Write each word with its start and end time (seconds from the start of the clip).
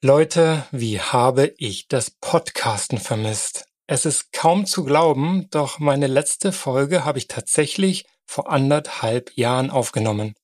Leute, 0.00 0.64
wie 0.70 1.00
habe 1.00 1.54
ich 1.58 1.88
das 1.88 2.12
Podcasten 2.12 2.98
vermisst? 2.98 3.64
Es 3.88 4.06
ist 4.06 4.32
kaum 4.32 4.64
zu 4.64 4.84
glauben, 4.84 5.48
doch 5.50 5.80
meine 5.80 6.06
letzte 6.06 6.52
Folge 6.52 7.04
habe 7.04 7.18
ich 7.18 7.26
tatsächlich 7.26 8.06
vor 8.24 8.48
anderthalb 8.48 9.36
Jahren 9.36 9.70
aufgenommen. 9.70 10.34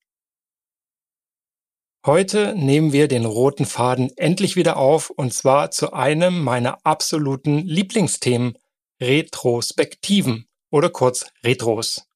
Heute 2.04 2.56
nehmen 2.56 2.92
wir 2.92 3.06
den 3.06 3.24
roten 3.26 3.64
Faden 3.64 4.10
endlich 4.16 4.56
wieder 4.56 4.76
auf 4.76 5.10
und 5.10 5.32
zwar 5.32 5.70
zu 5.70 5.92
einem 5.92 6.42
meiner 6.42 6.84
absoluten 6.84 7.58
Lieblingsthemen, 7.58 8.58
Retrospektiven 9.00 10.48
oder 10.72 10.90
kurz 10.90 11.26
Retros. 11.44 12.08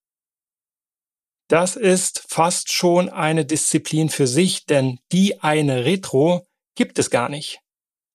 Das 1.46 1.76
ist 1.76 2.24
fast 2.28 2.72
schon 2.72 3.08
eine 3.08 3.44
Disziplin 3.44 4.08
für 4.08 4.26
sich, 4.26 4.66
denn 4.66 4.98
die 5.12 5.40
eine 5.40 5.84
Retro 5.84 6.47
gibt 6.78 6.98
es 6.98 7.10
gar 7.10 7.28
nicht. 7.28 7.60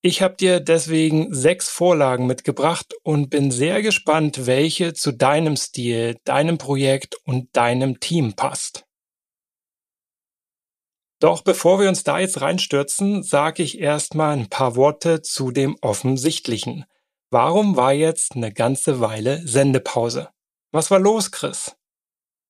Ich 0.01 0.21
habe 0.21 0.35
dir 0.35 0.59
deswegen 0.59 1.33
sechs 1.33 1.69
Vorlagen 1.69 2.27
mitgebracht 2.27 2.93
und 3.03 3.29
bin 3.29 3.51
sehr 3.51 3.81
gespannt, 3.81 4.45
welche 4.45 4.93
zu 4.93 5.11
deinem 5.11 5.55
Stil, 5.57 6.17
deinem 6.23 6.57
Projekt 6.57 7.15
und 7.25 7.55
deinem 7.55 7.99
Team 7.99 8.33
passt. 8.33 8.85
Doch 11.19 11.41
bevor 11.41 11.79
wir 11.79 11.89
uns 11.89 12.03
da 12.03 12.19
jetzt 12.19 12.41
reinstürzen, 12.41 13.21
sage 13.21 13.63
ich 13.63 13.79
erstmal 13.79 14.37
ein 14.37 14.49
paar 14.49 14.75
Worte 14.75 15.21
zu 15.21 15.51
dem 15.51 15.77
Offensichtlichen. 15.81 16.85
Warum 17.31 17.75
war 17.75 17.93
jetzt 17.93 18.35
eine 18.35 18.51
ganze 18.51 18.99
Weile 19.01 19.45
Sendepause? 19.45 20.29
Was 20.71 20.89
war 20.89 20.99
los, 20.99 21.31
Chris? 21.31 21.75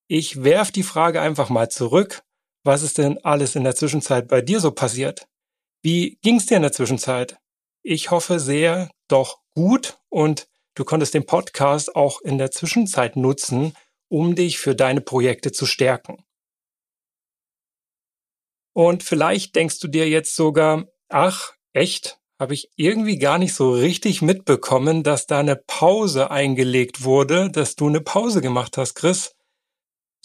Ich 0.08 0.44
werf 0.44 0.70
die 0.70 0.82
Frage 0.82 1.20
einfach 1.20 1.50
mal 1.50 1.70
zurück. 1.70 2.22
Was 2.62 2.82
ist 2.82 2.98
denn 2.98 3.18
alles 3.24 3.56
in 3.56 3.64
der 3.64 3.74
Zwischenzeit 3.74 4.28
bei 4.28 4.42
dir 4.42 4.60
so 4.60 4.70
passiert? 4.70 5.26
Wie 5.84 6.18
ging's 6.22 6.46
dir 6.46 6.56
in 6.56 6.62
der 6.62 6.72
Zwischenzeit? 6.72 7.36
Ich 7.82 8.10
hoffe 8.10 8.40
sehr, 8.40 8.90
doch 9.06 9.42
gut 9.54 9.98
und 10.08 10.48
du 10.74 10.82
konntest 10.82 11.12
den 11.12 11.26
Podcast 11.26 11.94
auch 11.94 12.22
in 12.22 12.38
der 12.38 12.50
Zwischenzeit 12.50 13.16
nutzen, 13.16 13.76
um 14.08 14.34
dich 14.34 14.58
für 14.58 14.74
deine 14.74 15.02
Projekte 15.02 15.52
zu 15.52 15.66
stärken. 15.66 16.24
Und 18.72 19.02
vielleicht 19.02 19.56
denkst 19.56 19.78
du 19.80 19.88
dir 19.88 20.08
jetzt 20.08 20.34
sogar, 20.34 20.86
ach, 21.10 21.52
echt, 21.74 22.18
habe 22.40 22.54
ich 22.54 22.70
irgendwie 22.76 23.18
gar 23.18 23.36
nicht 23.36 23.52
so 23.52 23.70
richtig 23.70 24.22
mitbekommen, 24.22 25.02
dass 25.02 25.26
da 25.26 25.40
eine 25.40 25.56
Pause 25.56 26.30
eingelegt 26.30 27.04
wurde, 27.04 27.50
dass 27.50 27.76
du 27.76 27.88
eine 27.88 28.00
Pause 28.00 28.40
gemacht 28.40 28.78
hast, 28.78 28.94
Chris. 28.94 29.36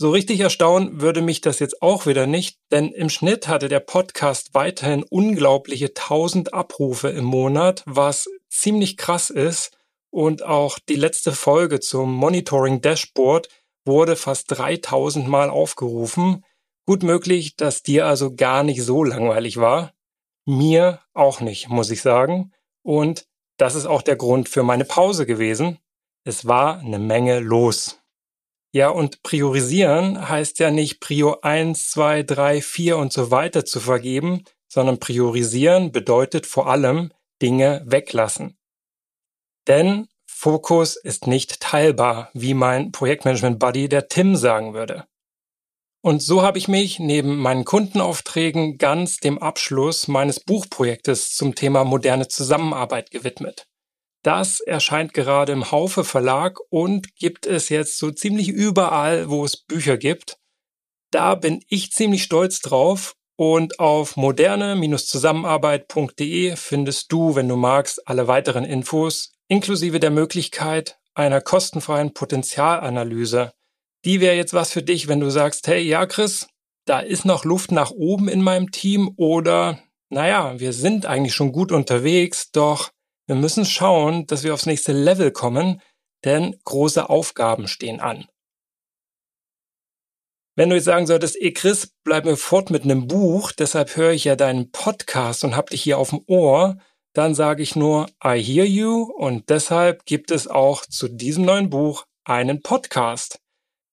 So 0.01 0.11
richtig 0.11 0.39
erstaunen 0.39 1.01
würde 1.01 1.21
mich 1.21 1.41
das 1.41 1.59
jetzt 1.59 1.81
auch 1.81 2.05
wieder 2.05 2.25
nicht, 2.25 2.57
denn 2.71 2.93
im 2.93 3.09
Schnitt 3.09 3.49
hatte 3.49 3.67
der 3.67 3.81
Podcast 3.81 4.53
weiterhin 4.53 5.03
unglaubliche 5.03 5.87
1000 5.87 6.53
Abrufe 6.53 7.09
im 7.09 7.25
Monat, 7.25 7.83
was 7.85 8.29
ziemlich 8.47 8.95
krass 8.95 9.29
ist. 9.29 9.77
Und 10.09 10.41
auch 10.41 10.79
die 10.79 10.95
letzte 10.95 11.33
Folge 11.33 11.81
zum 11.81 12.13
Monitoring 12.13 12.79
Dashboard 12.79 13.49
wurde 13.83 14.15
fast 14.15 14.45
3000 14.57 15.27
Mal 15.27 15.49
aufgerufen. 15.49 16.45
Gut 16.85 17.03
möglich, 17.03 17.57
dass 17.57 17.83
dir 17.83 18.07
also 18.07 18.33
gar 18.33 18.63
nicht 18.63 18.81
so 18.81 19.03
langweilig 19.03 19.57
war. 19.57 19.91
Mir 20.45 21.01
auch 21.13 21.41
nicht, 21.41 21.67
muss 21.67 21.91
ich 21.91 22.01
sagen. 22.01 22.53
Und 22.83 23.27
das 23.57 23.75
ist 23.75 23.85
auch 23.85 24.01
der 24.01 24.15
Grund 24.15 24.47
für 24.47 24.63
meine 24.63 24.85
Pause 24.85 25.25
gewesen. 25.25 25.77
Es 26.23 26.47
war 26.47 26.79
eine 26.79 26.99
Menge 26.99 27.41
los. 27.41 27.98
Ja, 28.71 28.89
und 28.89 29.23
priorisieren 29.23 30.29
heißt 30.29 30.59
ja 30.59 30.69
nicht 30.69 30.99
Prio 30.99 31.39
1, 31.41 31.89
2, 31.89 32.23
3, 32.23 32.61
4 32.61 32.97
und 32.97 33.11
so 33.11 33.31
weiter 33.31 33.65
zu 33.65 33.79
vergeben, 33.79 34.43
sondern 34.67 34.99
priorisieren 34.99 35.91
bedeutet 35.91 36.45
vor 36.45 36.67
allem 36.67 37.11
Dinge 37.41 37.83
weglassen. 37.85 38.57
Denn 39.67 40.07
Fokus 40.27 40.95
ist 40.95 41.27
nicht 41.27 41.59
teilbar, 41.59 42.29
wie 42.33 42.53
mein 42.53 42.91
Projektmanagement-Buddy 42.91 43.89
der 43.89 44.07
Tim 44.07 44.35
sagen 44.35 44.73
würde. 44.73 45.05
Und 46.01 46.21
so 46.21 46.43
habe 46.43 46.57
ich 46.57 46.67
mich 46.67 46.99
neben 46.99 47.37
meinen 47.37 47.65
Kundenaufträgen 47.65 48.77
ganz 48.77 49.17
dem 49.17 49.37
Abschluss 49.39 50.07
meines 50.07 50.39
Buchprojektes 50.39 51.35
zum 51.35 51.55
Thema 51.55 51.83
moderne 51.83 52.29
Zusammenarbeit 52.29 53.11
gewidmet. 53.11 53.67
Das 54.23 54.59
erscheint 54.59 55.13
gerade 55.13 55.53
im 55.53 55.71
Haufe 55.71 56.03
Verlag 56.03 56.57
und 56.69 57.15
gibt 57.15 57.45
es 57.45 57.69
jetzt 57.69 57.97
so 57.97 58.11
ziemlich 58.11 58.49
überall, 58.49 59.29
wo 59.29 59.45
es 59.45 59.55
Bücher 59.57 59.97
gibt. 59.97 60.37
Da 61.11 61.35
bin 61.35 61.63
ich 61.69 61.91
ziemlich 61.91 62.23
stolz 62.23 62.59
drauf 62.59 63.15
und 63.37 63.79
auf 63.79 64.17
moderne-zusammenarbeit.de 64.17 66.57
findest 66.57 67.09
du, 67.11 67.35
wenn 67.35 67.47
du 67.47 67.55
magst, 67.55 68.05
alle 68.07 68.27
weiteren 68.27 68.65
Infos, 68.65 69.31
inklusive 69.47 70.01
der 70.01 70.11
Möglichkeit 70.11 70.97
einer 71.13 71.39
kostenfreien 71.39 72.13
Potenzialanalyse. 72.13 73.53
Die 74.05 74.21
wäre 74.21 74.35
jetzt 74.35 74.53
was 74.53 74.71
für 74.71 74.83
dich, 74.83 75.07
wenn 75.07 75.21
du 75.21 75.29
sagst, 75.29 75.67
hey, 75.67 75.81
ja, 75.81 76.05
Chris, 76.05 76.47
da 76.85 76.99
ist 76.99 77.25
noch 77.25 77.45
Luft 77.45 77.71
nach 77.71 77.91
oben 77.91 78.27
in 78.27 78.41
meinem 78.41 78.71
Team 78.71 79.11
oder, 79.15 79.79
naja, 80.09 80.59
wir 80.59 80.73
sind 80.73 81.05
eigentlich 81.05 81.33
schon 81.33 81.51
gut 81.51 81.71
unterwegs, 81.71 82.51
doch 82.51 82.91
wir 83.29 83.35
müssen 83.35 83.63
schauen, 83.63 84.25
dass 84.25 84.43
wir 84.43 84.55
aufs 84.55 84.65
nächste 84.65 84.91
Level 84.91 85.29
kommen, 85.29 85.83
denn 86.25 86.59
große 86.65 87.11
Aufgaben 87.11 87.67
stehen 87.67 87.99
an. 87.99 88.27
Wenn 90.55 90.71
du 90.71 90.75
jetzt 90.75 90.85
sagen 90.85 91.05
solltest, 91.05 91.39
eh 91.39 91.51
Chris, 91.51 91.93
bleib 92.03 92.25
mir 92.25 92.37
fort 92.37 92.71
mit 92.71 92.85
einem 92.85 93.07
Buch, 93.07 93.51
deshalb 93.51 93.95
höre 93.95 94.13
ich 94.13 94.23
ja 94.23 94.35
deinen 94.35 94.71
Podcast 94.71 95.43
und 95.43 95.55
hab 95.55 95.69
dich 95.69 95.83
hier 95.83 95.99
auf 95.99 96.09
dem 96.09 96.21
Ohr, 96.25 96.79
dann 97.13 97.35
sage 97.35 97.61
ich 97.61 97.75
nur 97.75 98.07
I 98.25 98.41
hear 98.41 98.65
you 98.65 99.03
und 99.03 99.47
deshalb 99.49 100.07
gibt 100.07 100.31
es 100.31 100.47
auch 100.47 100.87
zu 100.87 101.07
diesem 101.07 101.45
neuen 101.45 101.69
Buch 101.69 102.05
einen 102.23 102.63
Podcast. 102.63 103.39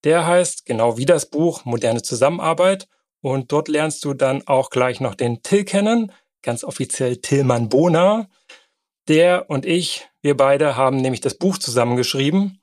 Der 0.04 0.26
heißt 0.26 0.64
genau 0.64 0.96
wie 0.96 1.04
das 1.04 1.28
Buch 1.28 1.66
Moderne 1.66 2.00
Zusammenarbeit 2.00 2.88
und 3.20 3.52
dort 3.52 3.68
lernst 3.68 4.02
du 4.06 4.14
dann 4.14 4.48
auch 4.48 4.70
gleich 4.70 5.00
noch 5.00 5.14
den 5.14 5.42
Till 5.42 5.64
kennen, 5.64 6.10
ganz 6.40 6.64
offiziell 6.64 7.18
Tillmann 7.18 7.68
Bona. 7.68 8.30
Der 9.08 9.48
und 9.48 9.66
ich, 9.66 10.08
wir 10.20 10.36
beide 10.36 10.76
haben 10.76 10.96
nämlich 10.96 11.20
das 11.20 11.38
Buch 11.38 11.58
zusammengeschrieben. 11.58 12.60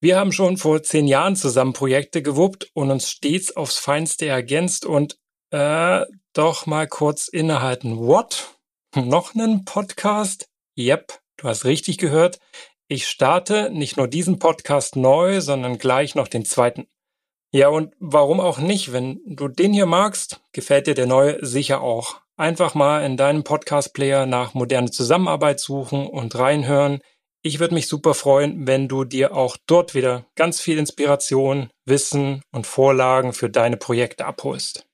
Wir 0.00 0.18
haben 0.18 0.32
schon 0.32 0.56
vor 0.56 0.82
zehn 0.82 1.06
Jahren 1.06 1.36
zusammen 1.36 1.72
Projekte 1.72 2.22
gewuppt 2.22 2.70
und 2.74 2.90
uns 2.90 3.10
stets 3.10 3.54
aufs 3.54 3.78
Feinste 3.78 4.26
ergänzt 4.26 4.86
und 4.86 5.18
äh, 5.50 6.04
doch 6.32 6.66
mal 6.66 6.86
kurz 6.86 7.28
innehalten. 7.28 7.98
What? 7.98 8.58
Noch 8.96 9.34
einen 9.34 9.64
Podcast? 9.64 10.48
Yep, 10.78 11.20
du 11.36 11.48
hast 11.48 11.64
richtig 11.64 11.98
gehört. 11.98 12.38
Ich 12.88 13.06
starte 13.06 13.70
nicht 13.70 13.96
nur 13.96 14.08
diesen 14.08 14.38
Podcast 14.38 14.96
neu, 14.96 15.40
sondern 15.40 15.78
gleich 15.78 16.14
noch 16.14 16.28
den 16.28 16.44
zweiten. 16.44 16.86
Ja, 17.50 17.68
und 17.68 17.94
warum 17.98 18.40
auch 18.40 18.58
nicht? 18.58 18.92
Wenn 18.92 19.20
du 19.24 19.48
den 19.48 19.72
hier 19.72 19.86
magst, 19.86 20.42
gefällt 20.52 20.86
dir 20.86 20.94
der 20.94 21.06
neue 21.06 21.44
sicher 21.44 21.80
auch 21.80 22.20
einfach 22.36 22.74
mal 22.74 23.04
in 23.04 23.16
deinem 23.16 23.44
Podcast-Player 23.44 24.26
nach 24.26 24.54
moderne 24.54 24.90
Zusammenarbeit 24.90 25.60
suchen 25.60 26.06
und 26.06 26.36
reinhören. 26.36 27.00
Ich 27.42 27.60
würde 27.60 27.74
mich 27.74 27.88
super 27.88 28.14
freuen, 28.14 28.66
wenn 28.66 28.88
du 28.88 29.04
dir 29.04 29.34
auch 29.34 29.56
dort 29.66 29.94
wieder 29.94 30.26
ganz 30.34 30.60
viel 30.60 30.78
Inspiration, 30.78 31.70
Wissen 31.84 32.42
und 32.52 32.66
Vorlagen 32.66 33.32
für 33.32 33.50
deine 33.50 33.76
Projekte 33.76 34.24
abholst. 34.24 34.86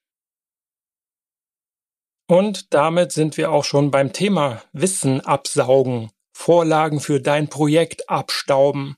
Und 2.29 2.75
damit 2.75 3.13
sind 3.13 3.37
wir 3.37 3.51
auch 3.51 3.65
schon 3.65 3.91
beim 3.91 4.13
Thema 4.13 4.63
Wissen 4.73 5.21
absaugen, 5.21 6.11
Vorlagen 6.33 7.01
für 7.01 7.21
dein 7.21 7.49
Projekt 7.49 8.09
abstauben. 8.09 8.97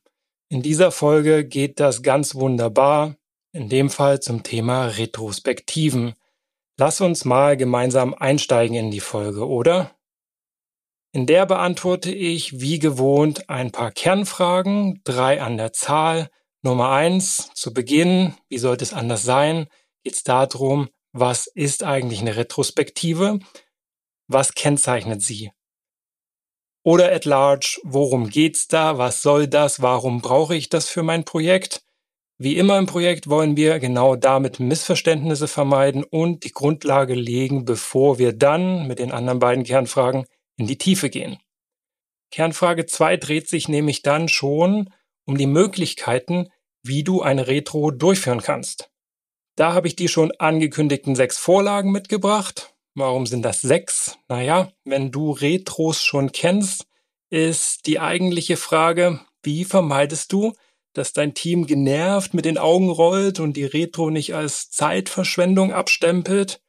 In 0.51 0.61
dieser 0.61 0.91
Folge 0.91 1.47
geht 1.47 1.81
das 1.81 2.03
ganz 2.03 2.35
wunderbar, 2.35 3.17
in 3.53 3.71
dem 3.71 3.89
Fall 3.89 4.21
zum 4.21 4.43
Thema 4.43 4.87
Retrospektiven. 4.87 6.15
Lass 6.79 7.01
uns 7.01 7.25
mal 7.25 7.57
gemeinsam 7.57 8.15
einsteigen 8.15 8.77
in 8.77 8.91
die 8.91 9.01
Folge, 9.01 9.47
oder? 9.47 9.95
In 11.15 11.27
der 11.27 11.45
beantworte 11.45 12.11
ich 12.11 12.61
wie 12.61 12.79
gewohnt 12.79 13.51
ein 13.51 13.71
paar 13.71 13.91
Kernfragen, 13.91 15.03
drei 15.05 15.43
an 15.43 15.59
der 15.59 15.73
Zahl. 15.73 16.31
Nummer 16.63 16.91
eins, 16.91 17.51
zu 17.55 17.75
Beginn, 17.75 18.35
wie 18.49 18.59
sollte 18.59 18.85
es 18.85 18.95
anders 18.95 19.23
sein, 19.23 19.67
geht 20.05 20.15
es 20.15 20.23
darum, 20.23 20.89
was 21.13 21.47
ist 21.47 21.83
eigentlich 21.83 22.21
eine 22.21 22.37
Retrospektive? 22.37 23.41
Was 24.29 24.55
kennzeichnet 24.55 25.21
sie? 25.21 25.51
Oder 26.85 27.13
at 27.13 27.27
large, 27.27 27.81
worum 27.85 28.31
geht's 28.31 28.67
da? 28.67 28.97
Was 28.97 29.23
soll 29.23 29.47
das? 29.47 29.83
Warum 29.83 30.23
brauche 30.23 30.57
ich 30.57 30.69
das 30.69 30.89
für 30.89 31.03
mein 31.03 31.25
Projekt? 31.25 31.85
Wie 32.45 32.57
immer 32.57 32.77
im 32.77 32.87
Projekt 32.87 33.29
wollen 33.29 33.57
wir 33.57 33.79
genau 33.79 34.17
damit 34.17 34.59
Missverständnisse 34.59 35.47
vermeiden 35.47 36.03
und 36.03 36.43
die 36.43 36.51
Grundlage 36.51 37.15
legen, 37.15 37.65
bevor 37.65 38.19
wir 38.19 38.33
dann 38.33 38.89
mit 38.89 38.99
den 38.99 39.13
anderen 39.13 39.39
beiden 39.39 39.63
Kernfragen 39.63 40.25
in 40.57 40.67
die 40.67 40.77
Tiefe 40.77 41.09
gehen. 41.09 41.39
Kernfrage 42.33 42.87
2 42.87 43.17
dreht 43.19 43.49
sich 43.49 43.69
nämlich 43.69 44.03
dann 44.03 44.27
schon 44.27 44.93
um 45.25 45.39
die 45.39 45.47
Möglichkeiten, 45.47 46.49
wie 46.83 47.05
du 47.05 47.23
eine 47.23 47.47
Retro 47.47 47.93
durchführen 47.93 48.43
kannst. 48.43 48.91
Da 49.55 49.73
habe 49.73 49.87
ich 49.87 49.95
die 49.95 50.09
schon 50.09 50.33
angekündigten 50.33 51.15
sechs 51.15 51.39
Vorlagen 51.39 51.93
mitgebracht. 51.93 52.75
Warum 52.97 53.25
sind 53.27 53.45
das 53.45 53.61
sechs? 53.61 54.19
Naja, 54.27 54.73
wenn 54.85 55.13
du 55.13 55.31
Retros 55.31 56.03
schon 56.03 56.33
kennst, 56.33 56.89
ist 57.31 57.87
die 57.87 58.01
eigentliche 58.01 58.57
Frage, 58.57 59.21
wie 59.45 59.65
vermeidest 59.65 60.33
du, 60.33 60.55
dass 60.93 61.13
dein 61.13 61.35
Team 61.35 61.67
genervt 61.67 62.35
mit 62.35 62.45
den 62.45 62.59
Augen 62.59 62.91
rollt 62.91 63.41
und 63.41 63.57
die 63.57 63.65
Retro 63.65 64.11
nicht 64.11 64.35
als 64.35 64.71
Zeitverschwendung 64.71 65.73
abstempelt? 65.73 66.63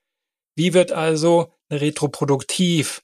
Wie 0.55 0.73
wird 0.73 0.91
also 0.91 1.53
eine 1.69 1.81
Retro 1.81 2.07
produktiv? 2.07 3.03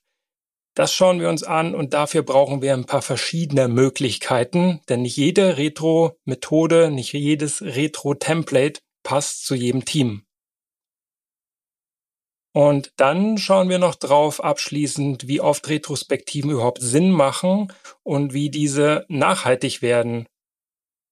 Das 0.76 0.94
schauen 0.94 1.20
wir 1.20 1.30
uns 1.30 1.44
an 1.44 1.76
und 1.76 1.94
dafür 1.94 2.22
brauchen 2.22 2.62
wir 2.62 2.74
ein 2.74 2.86
paar 2.86 3.02
verschiedene 3.02 3.68
Möglichkeiten, 3.68 4.82
denn 4.88 5.02
nicht 5.02 5.18
jede 5.18 5.58
Retro-Methode, 5.58 6.92
nicht 6.92 7.14
jedes 7.14 7.62
Retro-Template 7.62 8.80
passt 9.04 9.46
zu 9.46 9.56
jedem 9.56 9.84
Team. 9.84 10.26
Und 12.54 12.94
dann 12.96 13.38
schauen 13.38 13.70
wir 13.70 13.78
noch 13.78 13.96
drauf 13.96 14.44
abschließend, 14.44 15.28
wie 15.28 15.42
oft 15.42 15.70
Retrospektiven 15.70 16.52
überhaupt 16.52 16.82
Sinn 16.82 17.12
machen 17.12 17.72
und 18.04 18.34
wie 18.34 18.50
diese 18.50 19.06
nachhaltig 19.08 19.82
werden. 19.82 20.28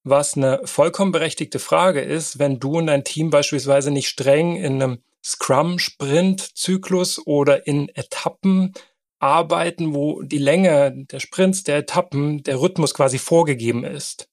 Was 0.10 0.38
eine 0.38 0.62
vollkommen 0.64 1.12
berechtigte 1.12 1.60
Frage 1.60 2.00
ist, 2.00 2.40
wenn 2.40 2.60
du 2.60 2.78
und 2.78 2.88
dein 2.88 3.04
Team 3.04 3.30
beispielsweise 3.30 3.92
nicht 3.92 4.08
streng 4.08 4.56
in 4.56 4.82
einem 4.82 5.04
Scrum-Sprint-Zyklus 5.22 7.28
oder 7.28 7.68
in 7.68 7.90
Etappen 7.90 8.72
arbeiten, 9.20 9.94
wo 9.94 10.22
die 10.22 10.38
Länge 10.38 10.94
der 10.96 11.20
Sprints, 11.20 11.64
der 11.64 11.80
Etappen, 11.80 12.42
der 12.44 12.62
Rhythmus 12.62 12.94
quasi 12.94 13.20
vorgegeben 13.20 13.84
ist. 13.84 14.30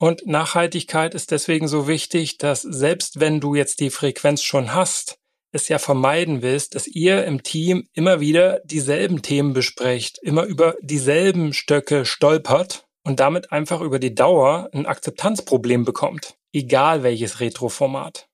Und 0.00 0.26
Nachhaltigkeit 0.26 1.14
ist 1.14 1.30
deswegen 1.30 1.68
so 1.68 1.86
wichtig, 1.86 2.38
dass 2.38 2.62
selbst 2.62 3.20
wenn 3.20 3.38
du 3.38 3.54
jetzt 3.54 3.78
die 3.78 3.90
Frequenz 3.90 4.42
schon 4.42 4.74
hast, 4.74 5.20
es 5.52 5.68
ja 5.68 5.78
vermeiden 5.78 6.42
willst, 6.42 6.74
dass 6.74 6.88
ihr 6.88 7.24
im 7.24 7.44
Team 7.44 7.86
immer 7.92 8.18
wieder 8.18 8.60
dieselben 8.64 9.22
Themen 9.22 9.52
besprecht, 9.52 10.18
immer 10.20 10.46
über 10.46 10.74
dieselben 10.82 11.52
Stöcke 11.52 12.04
stolpert 12.04 12.87
und 13.08 13.20
damit 13.20 13.52
einfach 13.52 13.80
über 13.80 13.98
die 13.98 14.14
Dauer 14.14 14.68
ein 14.74 14.84
Akzeptanzproblem 14.84 15.86
bekommt, 15.86 16.36
egal 16.52 17.02
welches 17.02 17.40
Retro-Format. 17.40 18.28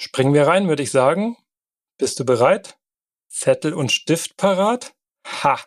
Springen 0.00 0.34
wir 0.34 0.46
rein, 0.46 0.68
würde 0.68 0.84
ich 0.84 0.92
sagen. 0.92 1.36
Bist 1.98 2.20
du 2.20 2.24
bereit? 2.24 2.78
Zettel 3.28 3.74
und 3.74 3.90
Stift 3.90 4.36
parat? 4.36 4.94
Ha! 5.26 5.58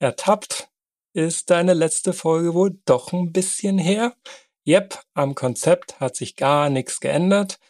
Ertappt. 0.00 0.68
Ist 1.12 1.50
deine 1.50 1.72
letzte 1.72 2.12
Folge 2.12 2.52
wohl 2.52 2.80
doch 2.84 3.12
ein 3.12 3.32
bisschen 3.32 3.78
her? 3.78 4.16
Yep, 4.66 5.00
am 5.14 5.36
Konzept 5.36 6.00
hat 6.00 6.16
sich 6.16 6.34
gar 6.34 6.68
nichts 6.68 6.98
geändert. 6.98 7.60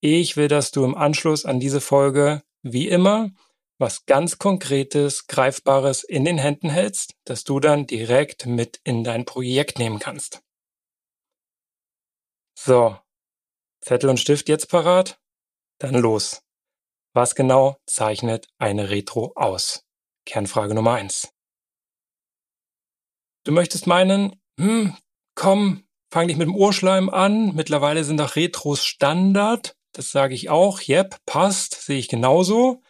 Ich 0.00 0.38
will, 0.38 0.48
dass 0.48 0.70
du 0.70 0.82
im 0.86 0.96
Anschluss 0.96 1.44
an 1.44 1.60
diese 1.60 1.82
Folge, 1.82 2.42
wie 2.62 2.88
immer, 2.88 3.32
was 3.78 4.06
ganz 4.06 4.38
Konkretes, 4.38 5.26
Greifbares 5.26 6.04
in 6.04 6.24
den 6.24 6.38
Händen 6.38 6.68
hältst, 6.68 7.14
das 7.24 7.44
du 7.44 7.60
dann 7.60 7.86
direkt 7.86 8.46
mit 8.46 8.80
in 8.84 9.04
dein 9.04 9.24
Projekt 9.24 9.78
nehmen 9.78 9.98
kannst. 9.98 10.42
So, 12.58 12.98
Zettel 13.80 14.10
und 14.10 14.18
Stift 14.18 14.48
jetzt 14.48 14.68
parat? 14.68 15.20
Dann 15.78 15.94
los. 15.94 16.42
Was 17.14 17.34
genau 17.34 17.76
zeichnet 17.86 18.48
eine 18.58 18.90
Retro 18.90 19.32
aus? 19.36 19.84
Kernfrage 20.26 20.74
Nummer 20.74 20.94
eins. 20.94 21.32
Du 23.44 23.52
möchtest 23.52 23.86
meinen, 23.86 24.40
hm, 24.58 24.96
komm, 25.34 25.84
fang 26.12 26.28
dich 26.28 26.36
mit 26.36 26.48
dem 26.48 26.56
Urschleim 26.56 27.08
an. 27.08 27.54
Mittlerweile 27.54 28.04
sind 28.04 28.18
doch 28.18 28.36
Retros 28.36 28.84
Standard. 28.84 29.74
Das 29.92 30.10
sage 30.10 30.34
ich 30.34 30.50
auch. 30.50 30.80
Yep, 30.86 31.16
passt, 31.24 31.80
sehe 31.80 31.98
ich 31.98 32.08
genauso. 32.08 32.82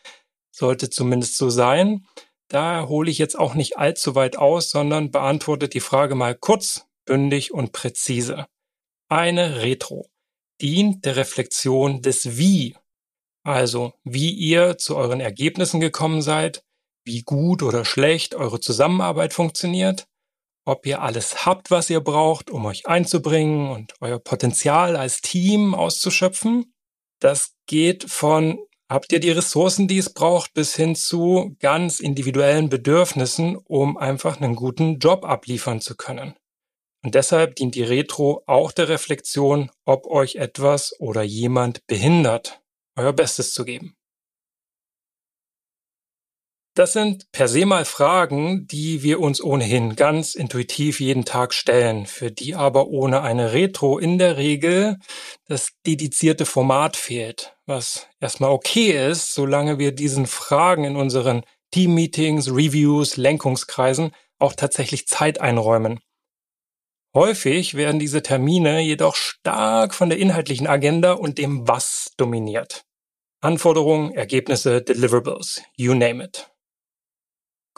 Sollte 0.59 0.91
zumindest 0.91 1.37
so 1.37 1.51
sein. 1.51 2.07
Da 2.49 2.89
hole 2.89 3.11
ich 3.11 3.19
jetzt 3.19 3.39
auch 3.39 3.55
nicht 3.55 3.79
allzu 3.79 4.15
weit 4.15 4.37
aus, 4.37 4.71
sondern 4.71 5.11
beantworte 5.11 5.69
die 5.69 5.81
Frage 5.81 6.15
mal 6.15 6.35
kurz, 6.35 6.87
bündig 7.05 7.53
und 7.53 7.73
präzise. 7.73 8.47
Eine 9.09 9.63
Retro 9.63 10.09
dient 10.61 11.05
der 11.05 11.17
Reflexion 11.17 12.03
des 12.03 12.37
Wie 12.39 12.75
also, 13.49 13.95
wie 14.05 14.31
ihr 14.31 14.77
zu 14.77 14.95
euren 14.95 15.21
Ergebnissen 15.21 15.81
gekommen 15.81 16.21
seid, 16.21 16.65
wie 17.07 17.23
gut 17.23 17.63
oder 17.63 17.87
schlecht 17.87 18.35
eure 18.35 18.61
Zusammenarbeit 18.61 19.33
funktioniert, 19.33 20.07
ob 20.67 20.85
ihr 20.85 21.01
alles 21.01 21.47
habt, 21.47 21.71
was 21.71 21.89
ihr 21.89 22.01
braucht, 22.01 22.51
um 22.51 22.67
euch 22.67 22.87
einzubringen 22.87 23.71
und 23.71 23.95
euer 24.01 24.19
Potenzial 24.19 24.97
als 24.97 25.23
Team 25.23 25.75
auszuschöpfen. 25.75 26.75
Das 27.21 27.55
geht 27.67 28.05
von 28.05 28.59
habt 28.89 29.13
ihr 29.13 29.21
die 29.21 29.31
Ressourcen, 29.31 29.87
die 29.89 29.99
es 29.99 30.13
braucht, 30.13 30.55
bis 30.55 30.75
hin 30.75 30.95
zu 30.95 31.57
ganz 31.61 32.01
individuellen 32.01 32.69
Bedürfnissen, 32.69 33.57
um 33.57 33.97
einfach 33.97 34.41
einen 34.41 34.57
guten 34.57 34.99
Job 34.99 35.25
abliefern 35.25 35.81
zu 35.81 35.97
können. 35.97 36.35
Und 37.05 37.15
deshalb 37.15 37.57
dient 37.57 37.75
die 37.75 37.83
Retro 37.83 38.43
auch 38.47 38.73
der 38.73 38.89
Reflexion, 38.89 39.71
ob 39.85 40.07
euch 40.07 40.37
etwas 40.37 40.95
oder 40.99 41.23
jemand 41.23 41.87
behindert 41.87 42.61
euer 42.97 43.13
Bestes 43.13 43.53
zu 43.53 43.65
geben. 43.65 43.98
Das 46.79 46.93
sind 46.93 47.33
per 47.33 47.49
se 47.49 47.67
mal 47.67 47.85
Fragen, 47.85 48.69
die 48.69 49.03
wir 49.03 49.19
uns 49.19 49.43
ohnehin 49.43 49.97
ganz 49.97 50.37
intuitiv 50.37 51.01
jeden 51.01 51.25
Tag 51.25 51.53
stellen, 51.53 52.07
für 52.07 52.31
die 52.31 52.55
aber 52.55 52.87
ohne 52.87 53.23
eine 53.23 53.53
Retro 53.53 53.99
in 53.99 54.17
der 54.17 54.37
Regel 54.37 54.97
das 55.49 55.71
dedizierte 55.85 56.47
Format 56.47 56.97
fehlt, 56.97 57.57
was 57.67 58.07
erstmal 58.21 58.51
okay 58.51 59.11
ist, 59.11 59.35
solange 59.35 59.81
wir 59.81 59.91
diesen 59.91 60.29
Fragen 60.29 60.85
in 60.85 60.95
unseren 60.95 61.43
Teammeetings, 61.73 62.49
Reviews, 62.49 63.17
Lenkungskreisen 63.17 64.13
auch 64.39 64.53
tatsächlich 64.53 65.09
Zeit 65.09 65.41
einräumen. 65.41 65.99
Häufig 67.13 67.75
werden 67.75 67.99
diese 67.99 68.23
Termine 68.23 68.83
jedoch 68.83 69.17
stark 69.17 69.97
von 69.97 70.11
der 70.11 70.21
inhaltlichen 70.21 70.69
Agenda 70.69 71.15
und 71.15 71.39
dem 71.39 71.67
Was 71.67 72.13
dominiert. 72.17 72.85
Anforderungen, 73.41 74.15
Ergebnisse, 74.15 74.81
Deliverables, 74.81 75.61
you 75.77 75.93
name 75.93 76.23
it. 76.23 76.49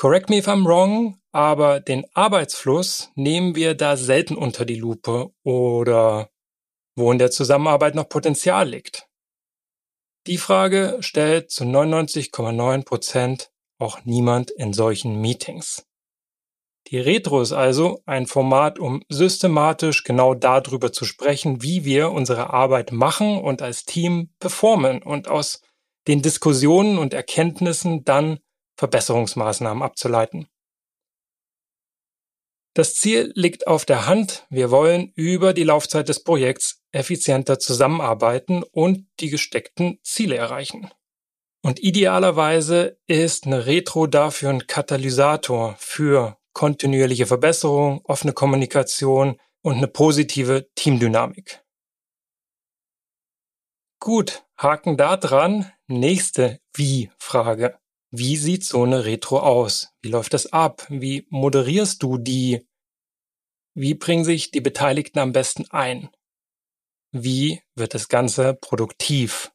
Correct 0.01 0.31
me 0.31 0.39
if 0.39 0.49
I'm 0.49 0.65
wrong, 0.65 1.21
aber 1.31 1.79
den 1.79 2.07
Arbeitsfluss 2.15 3.11
nehmen 3.17 3.55
wir 3.55 3.75
da 3.75 3.99
selten 3.99 4.35
unter 4.35 4.65
die 4.65 4.77
Lupe 4.77 5.31
oder 5.43 6.31
wo 6.97 7.13
in 7.13 7.19
der 7.19 7.31
Zusammenarbeit 7.31 7.95
noch 7.95 8.09
Potenzial 8.09 8.71
liegt. 8.71 9.09
Die 10.27 10.39
Frage 10.39 10.97
stellt 11.01 11.51
zu 11.51 11.65
99,9 11.65 12.87
Prozent 12.87 13.51
auch 13.79 14.03
niemand 14.07 14.51
in 14.51 14.73
solchen 14.73 15.21
Meetings. 15.21 15.87
Die 16.87 16.99
Retro 16.99 17.43
ist 17.43 17.53
also 17.53 18.01
ein 18.07 18.27
Format, 18.27 18.79
um 18.79 19.03
systematisch 19.11 20.03
genau 20.05 20.33
darüber 20.33 20.95
zu 20.95 21.05
sprechen, 21.05 21.61
wie 21.61 21.85
wir 21.85 22.11
unsere 22.13 22.55
Arbeit 22.55 22.91
machen 22.91 23.39
und 23.39 23.61
als 23.61 23.85
Team 23.85 24.31
performen 24.39 25.03
und 25.03 25.29
aus 25.29 25.61
den 26.09 26.23
Diskussionen 26.23 26.97
und 26.97 27.13
Erkenntnissen 27.13 28.03
dann 28.05 28.41
Verbesserungsmaßnahmen 28.81 29.83
abzuleiten. 29.83 30.49
Das 32.75 32.95
Ziel 32.95 33.31
liegt 33.35 33.67
auf 33.67 33.85
der 33.85 34.07
Hand. 34.07 34.47
Wir 34.49 34.71
wollen 34.71 35.13
über 35.15 35.53
die 35.53 35.65
Laufzeit 35.65 36.09
des 36.09 36.25
Projekts 36.25 36.83
effizienter 36.93 37.59
zusammenarbeiten 37.59 38.63
und 38.63 39.07
die 39.21 39.29
gesteckten 39.29 39.99
Ziele 40.03 40.37
erreichen. 40.37 40.91
Und 41.63 41.79
idealerweise 41.83 42.99
ist 43.07 43.47
eine 43.47 43.67
Retro 43.67 44.07
dafür 44.07 44.49
ein 44.49 44.67
Katalysator 44.67 45.77
für 45.79 46.39
kontinuierliche 46.55 47.27
Verbesserung, 47.27 48.01
offene 48.05 48.33
Kommunikation 48.33 49.39
und 49.61 49.77
eine 49.77 49.89
positive 49.89 50.71
Teamdynamik. 50.75 51.63
Gut, 53.99 54.47
Haken 54.57 54.97
da 54.97 55.19
dran. 55.19 55.71
Nächste 55.87 56.61
Wie-Frage. 56.73 57.79
Wie 58.11 58.37
sieht 58.37 58.65
so 58.65 58.83
eine 58.83 59.05
Retro 59.05 59.39
aus? 59.41 59.93
Wie 60.03 60.09
läuft 60.09 60.35
das 60.35 60.53
ab? 60.53 60.87
Wie 60.89 61.27
moderierst 61.31 62.03
du 62.03 62.19
die? 62.19 62.67
Wie 63.75 63.95
bringen 63.95 64.25
sich 64.25 64.51
die 64.51 64.61
Beteiligten 64.61 65.19
am 65.21 65.33
besten 65.33 65.71
ein? 65.71 66.11
Wie 67.13 67.63
wird 67.75 67.95
das 67.95 68.09
Ganze 68.09 68.55
produktiv? 68.55 69.53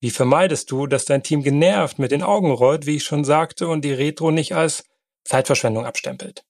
Wie 0.00 0.10
vermeidest 0.10 0.70
du, 0.70 0.86
dass 0.86 1.04
dein 1.04 1.22
Team 1.22 1.42
genervt 1.42 1.98
mit 1.98 2.12
den 2.12 2.22
Augen 2.22 2.52
rollt, 2.52 2.86
wie 2.86 2.96
ich 2.96 3.04
schon 3.04 3.24
sagte, 3.24 3.68
und 3.68 3.84
die 3.84 3.92
Retro 3.92 4.30
nicht 4.30 4.54
als 4.54 4.84
Zeitverschwendung 5.24 5.86
abstempelt. 5.86 6.44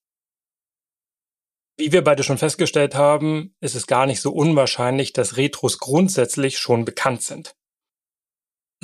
Wie 1.76 1.92
wir 1.92 2.04
beide 2.04 2.22
schon 2.22 2.38
festgestellt 2.38 2.94
haben, 2.94 3.54
ist 3.60 3.74
es 3.74 3.86
gar 3.86 4.06
nicht 4.06 4.20
so 4.20 4.32
unwahrscheinlich, 4.32 5.12
dass 5.12 5.36
Retros 5.36 5.78
grundsätzlich 5.78 6.58
schon 6.58 6.84
bekannt 6.84 7.22
sind. 7.22 7.56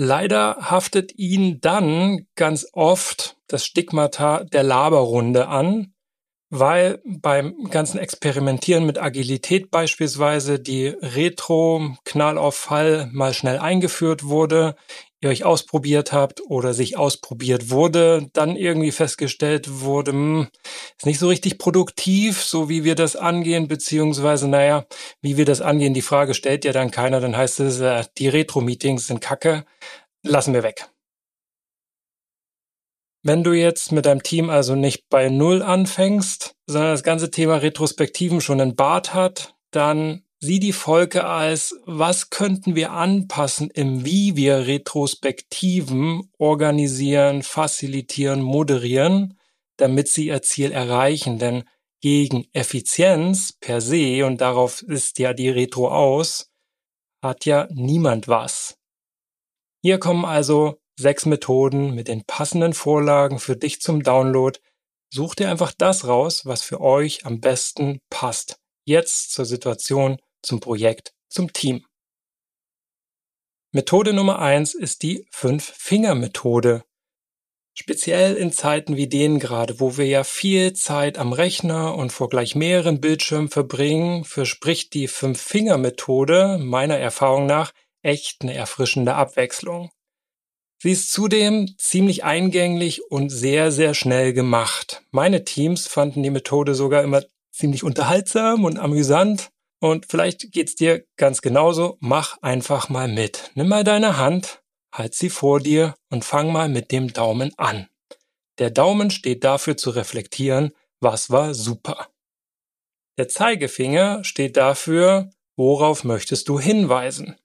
Leider 0.03 0.57
haftet 0.63 1.19
ihnen 1.19 1.61
dann 1.61 2.27
ganz 2.35 2.67
oft 2.73 3.37
das 3.49 3.67
Stigmata 3.67 4.45
der 4.45 4.63
Laberrunde 4.63 5.49
an, 5.49 5.93
weil 6.49 7.03
beim 7.05 7.65
ganzen 7.65 7.99
Experimentieren 7.99 8.87
mit 8.87 8.97
Agilität 8.97 9.71
beispielsweise 9.71 10.59
die 10.59 10.87
Retro 10.87 11.97
Knall 12.07 12.39
auf 12.39 12.57
Fall 12.57 13.11
mal 13.13 13.35
schnell 13.35 13.59
eingeführt 13.59 14.25
wurde, 14.25 14.75
ihr 15.23 15.31
euch 15.31 15.45
ausprobiert 15.45 16.13
habt 16.13 16.41
oder 16.49 16.73
sich 16.75 16.97
ausprobiert 16.97 17.71
wurde, 17.71 18.29
dann 18.33 18.57
irgendwie 18.57 18.91
festgestellt 18.91 19.81
wurde, 19.81 20.13
hm, 20.13 20.49
ist 20.97 21.07
nicht 21.07 21.19
so 21.19 21.29
richtig 21.29 21.59
produktiv, 21.59 22.43
so 22.43 22.69
wie 22.69 22.85
wir 22.85 22.95
das 22.95 23.17
angehen, 23.17 23.69
beziehungsweise, 23.69 24.49
naja, 24.49 24.87
wie 25.21 25.37
wir 25.37 25.45
das 25.45 25.61
angehen, 25.61 25.95
die 25.95 26.03
Frage 26.03 26.35
stellt 26.35 26.65
ja 26.65 26.73
dann 26.73 26.91
keiner, 26.91 27.21
dann 27.21 27.37
heißt 27.37 27.61
es, 27.61 27.81
äh, 27.81 28.05
die 28.19 28.29
Retro-Meetings 28.29 29.07
sind 29.07 29.21
kacke, 29.21 29.65
lassen 30.23 30.55
wir 30.55 30.63
weg. 30.63 30.89
Wenn 33.23 33.45
du 33.45 33.53
jetzt 33.53 33.93
mit 33.93 34.07
deinem 34.07 34.23
Team 34.23 34.49
also 34.49 34.75
nicht 34.75 35.11
bei 35.11 35.29
Null 35.29 35.61
anfängst, 35.61 36.57
sondern 36.67 36.93
das 36.93 37.03
ganze 37.03 37.31
Thema 37.31 37.57
Retrospektiven 37.57 38.41
schon 38.41 38.61
in 38.61 38.77
Bart 38.77 39.13
hat, 39.13 39.55
dann 39.71 40.23
sieh 40.41 40.59
die 40.59 40.73
Folge 40.73 41.25
als, 41.25 41.79
was 41.85 42.31
könnten 42.31 42.75
wir 42.75 42.93
anpassen 42.93 43.71
im 43.71 44.05
Wie 44.05 44.37
wir 44.37 44.67
Retrospektiven 44.67 46.31
organisieren, 46.39 47.43
facilitieren, 47.43 48.41
moderieren, 48.41 49.39
damit 49.77 50.09
sie 50.09 50.29
ihr 50.29 50.43
Ziel 50.43 50.73
erreichen. 50.73 51.39
Denn 51.39 51.65
gegen 52.01 52.47
Effizienz 52.53 53.53
per 53.61 53.83
se, 53.83 54.25
und 54.25 54.41
darauf 54.41 54.83
ist 54.83 55.19
ja 55.19 55.35
die 55.35 55.51
Retro 55.51 55.89
aus, 55.89 56.51
hat 57.23 57.45
ja 57.45 57.69
niemand 57.71 58.27
was. 58.27 58.79
Hier 59.83 59.99
kommen 59.99 60.25
also 60.25 60.81
sechs 60.99 61.27
Methoden 61.27 61.95
mit 61.95 62.09
den 62.09 62.25
passenden 62.25 62.73
Vorlagen 62.73 63.39
für 63.39 63.57
dich 63.57 63.81
zum 63.81 64.03
Download. 64.03 64.59
Such 65.13 65.35
dir 65.35 65.51
einfach 65.51 65.73
das 65.77 66.07
raus, 66.07 66.47
was 66.47 66.63
für 66.63 66.81
euch 66.81 67.27
am 67.27 67.41
besten 67.41 68.01
passt. 68.11 68.57
Jetzt 68.87 69.33
zur 69.33 69.45
Situation, 69.45 70.19
zum 70.43 70.61
Projekt, 70.61 71.13
zum 71.29 71.53
Team. 71.53 71.85
Methode 73.73 74.13
Nummer 74.13 74.41
eins 74.41 74.75
ist 74.75 75.03
die 75.03 75.27
Fünf-Finger-Methode. 75.31 76.85
Speziell 77.73 78.35
in 78.35 78.53
Zeiten 78.53 78.97
wie 78.97 79.07
denen 79.07 79.39
gerade, 79.39 79.79
wo 79.79 79.97
wir 79.97 80.07
ja 80.07 80.25
viel 80.25 80.73
Zeit 80.73 81.19
am 81.19 81.33
Rechner 81.33 81.95
und 81.95 82.13
vor 82.13 82.29
gleich 82.29 82.55
mehreren 82.55 83.01
Bildschirmen 83.01 83.49
verbringen, 83.49 84.25
verspricht 84.25 84.93
die 84.95 85.07
Fünf-Finger-Methode 85.07 86.59
meiner 86.61 86.99
Erfahrung 86.99 87.47
nach 87.47 87.73
echt 88.03 88.43
eine 88.43 88.55
erfrischende 88.55 89.15
Abwechslung. 89.15 89.91
Sie 90.83 90.93
ist 90.93 91.13
zudem 91.13 91.69
ziemlich 91.79 92.25
eingänglich 92.25 93.11
und 93.11 93.29
sehr, 93.29 93.71
sehr 93.71 93.95
schnell 93.95 94.33
gemacht. 94.33 95.03
Meine 95.11 95.45
Teams 95.45 95.87
fanden 95.87 96.23
die 96.23 96.31
Methode 96.31 96.75
sogar 96.75 97.03
immer 97.03 97.23
ziemlich 97.53 97.85
unterhaltsam 97.85 98.65
und 98.65 98.79
amüsant. 98.79 99.51
Und 99.81 100.07
vielleicht 100.07 100.53
geht's 100.53 100.75
dir 100.75 101.07
ganz 101.17 101.41
genauso. 101.41 101.97
Mach 102.01 102.41
einfach 102.43 102.89
mal 102.89 103.09
mit. 103.09 103.51
Nimm 103.55 103.69
mal 103.69 103.83
deine 103.83 104.19
Hand, 104.19 104.63
halt 104.95 105.15
sie 105.15 105.31
vor 105.31 105.59
dir 105.61 105.95
und 106.11 106.25
fang 106.25 106.53
mal 106.53 106.69
mit 106.69 106.93
dem 106.93 107.13
Daumen 107.13 107.53
an. 107.57 107.89
Der 108.59 108.71
Daumen 108.71 109.11
steht 109.11 109.43
dafür 109.43 109.77
zu 109.77 109.91
reflektieren, 109.91 110.73
was 111.01 111.31
war 111.31 111.55
super. 111.55 112.09
Der 113.17 113.29
Zeigefinger 113.29 114.23
steht 114.23 114.59
dafür, 114.59 115.31
worauf 115.57 116.05
möchtest 116.05 116.49
du 116.49 116.61
hinweisen. 116.61 117.39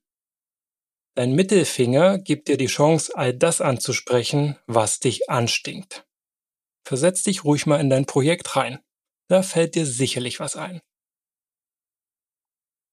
Dein 1.16 1.34
Mittelfinger 1.34 2.18
gibt 2.20 2.50
dir 2.50 2.58
die 2.58 2.66
Chance, 2.66 3.16
all 3.16 3.34
das 3.34 3.62
anzusprechen, 3.62 4.58
was 4.68 5.00
dich 5.00 5.30
anstinkt. 5.30 6.06
Versetz 6.86 7.24
dich 7.24 7.46
ruhig 7.46 7.66
mal 7.66 7.80
in 7.80 7.90
dein 7.90 8.06
Projekt 8.06 8.58
rein. 8.58 8.80
Da 9.30 9.42
fällt 9.42 9.76
dir 9.76 9.86
sicherlich 9.86 10.42
was 10.42 10.58
ein. 10.58 10.82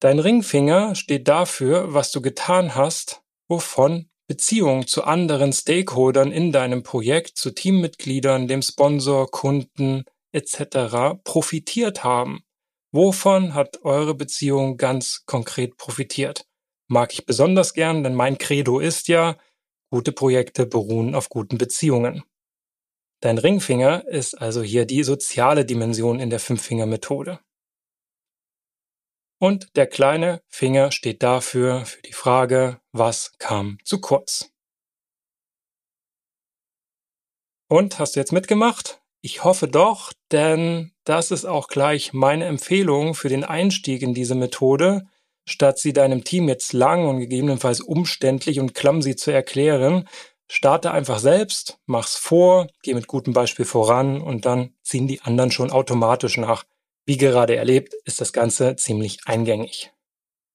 Dein 0.03 0.19
Ringfinger 0.19 0.97
steht 0.97 1.29
dafür, 1.29 1.95
was 1.95 2.11
du 2.11 2.21
getan 2.21 2.75
hast, 2.75 3.23
wovon 3.49 4.11
Beziehungen 4.27 4.89
zu 4.89 5.05
anderen 5.05 5.53
Stakeholdern 5.53 6.33
in 6.33 6.51
deinem 6.51 6.83
Projekt, 6.83 7.37
zu 7.37 7.53
Teammitgliedern, 7.53 8.49
dem 8.49 8.63
Sponsor, 8.63 9.31
Kunden 9.31 10.05
etc. 10.33 11.23
profitiert 11.23 12.03
haben. 12.03 12.41
Wovon 12.91 13.55
hat 13.55 13.85
eure 13.85 14.17
Beziehung 14.17 14.77
ganz 14.77 15.23
konkret 15.25 15.77
profitiert? 15.77 16.47
mag 16.89 17.13
ich 17.13 17.25
besonders 17.25 17.73
gern, 17.73 18.05
denn 18.05 18.15
mein 18.15 18.37
Credo 18.39 18.79
ist 18.79 19.09
ja, 19.09 19.37
gute 19.91 20.13
Projekte 20.13 20.67
beruhen 20.67 21.15
auf 21.15 21.29
guten 21.31 21.57
Beziehungen. 21.57 22.23
Dein 23.21 23.39
Ringfinger 23.39 24.07
ist 24.09 24.35
also 24.35 24.63
hier 24.63 24.85
die 24.85 25.03
soziale 25.03 25.65
Dimension 25.65 26.21
in 26.21 26.29
der 26.29 26.41
Fünffinger-Methode. 26.41 27.41
Und 29.43 29.75
der 29.75 29.89
kleine 29.89 30.41
Finger 30.47 30.93
steht 30.93 31.25
dafür 31.25 31.85
für 31.85 32.01
die 32.03 32.13
Frage, 32.13 32.81
was 32.93 33.33
kam 33.39 33.79
zu 33.83 34.01
kurz? 34.01 34.53
Und 37.69 37.99
hast 37.99 38.15
du 38.15 38.21
jetzt 38.21 38.31
mitgemacht? 38.31 39.03
Ich 39.21 39.43
hoffe 39.43 39.67
doch, 39.67 40.13
denn 40.31 40.93
das 41.03 41.33
ist 41.33 41.45
auch 41.45 41.67
gleich 41.67 42.13
meine 42.13 42.45
Empfehlung 42.45 43.15
für 43.17 43.29
den 43.29 43.43
Einstieg 43.43 44.03
in 44.03 44.15
diese 44.15 44.37
Methode, 44.37 45.09
Statt 45.45 45.81
sie 45.81 45.93
deinem 45.93 46.23
Team 46.23 46.49
jetzt 46.49 46.73
lang 46.73 47.09
und 47.09 47.19
gegebenenfalls 47.19 47.81
umständlich 47.81 48.61
und 48.61 48.75
clumsy 48.75 49.17
zu 49.17 49.33
erklären, 49.33 50.09
starte 50.47 50.93
einfach 50.93 51.19
selbst, 51.19 51.81
mach's 51.87 52.15
vor, 52.15 52.69
geh 52.85 52.95
mit 52.95 53.09
gutem 53.09 53.33
Beispiel 53.33 53.65
voran 53.65 54.23
und 54.23 54.47
dann 54.47 54.77
ziehen 54.83 55.09
die 55.09 55.21
anderen 55.23 55.51
schon 55.51 55.73
automatisch 55.73 56.37
nach. 56.37 56.65
Wie 57.05 57.17
gerade 57.17 57.57
erlebt, 57.57 57.95
ist 58.05 58.21
das 58.21 58.33
Ganze 58.33 58.77
ziemlich 58.77 59.19
eingängig. 59.27 59.93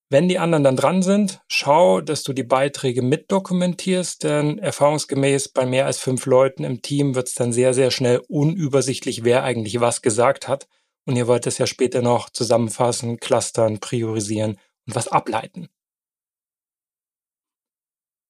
Wenn 0.10 0.30
die 0.30 0.40
anderen 0.40 0.64
dann 0.64 0.78
dran 0.78 1.02
sind, 1.02 1.42
schau, 1.50 2.00
dass 2.00 2.24
du 2.24 2.32
die 2.32 2.44
Beiträge 2.44 3.02
mitdokumentierst, 3.02 4.24
denn 4.24 4.58
erfahrungsgemäß 4.58 5.50
bei 5.50 5.66
mehr 5.66 5.86
als 5.86 6.00
fünf 6.00 6.26
Leuten 6.26 6.64
im 6.64 6.82
Team 6.82 7.14
wird 7.16 7.28
es 7.28 7.34
dann 7.34 7.52
sehr, 7.52 7.74
sehr 7.74 7.92
schnell 7.92 8.22
unübersichtlich, 8.30 9.26
wer 9.26 9.44
eigentlich 9.44 9.82
was 9.82 10.02
gesagt 10.02 10.48
hat. 10.48 10.70
Und 11.06 11.18
ihr 11.18 11.28
wollt 11.28 11.46
es 11.46 11.58
ja 11.58 11.68
später 11.68 12.02
noch 12.02 12.30
zusammenfassen, 12.30 13.20
clustern, 13.20 13.80
priorisieren 13.80 14.58
und 14.86 14.96
was 14.96 15.10
ableiten. 15.10 15.68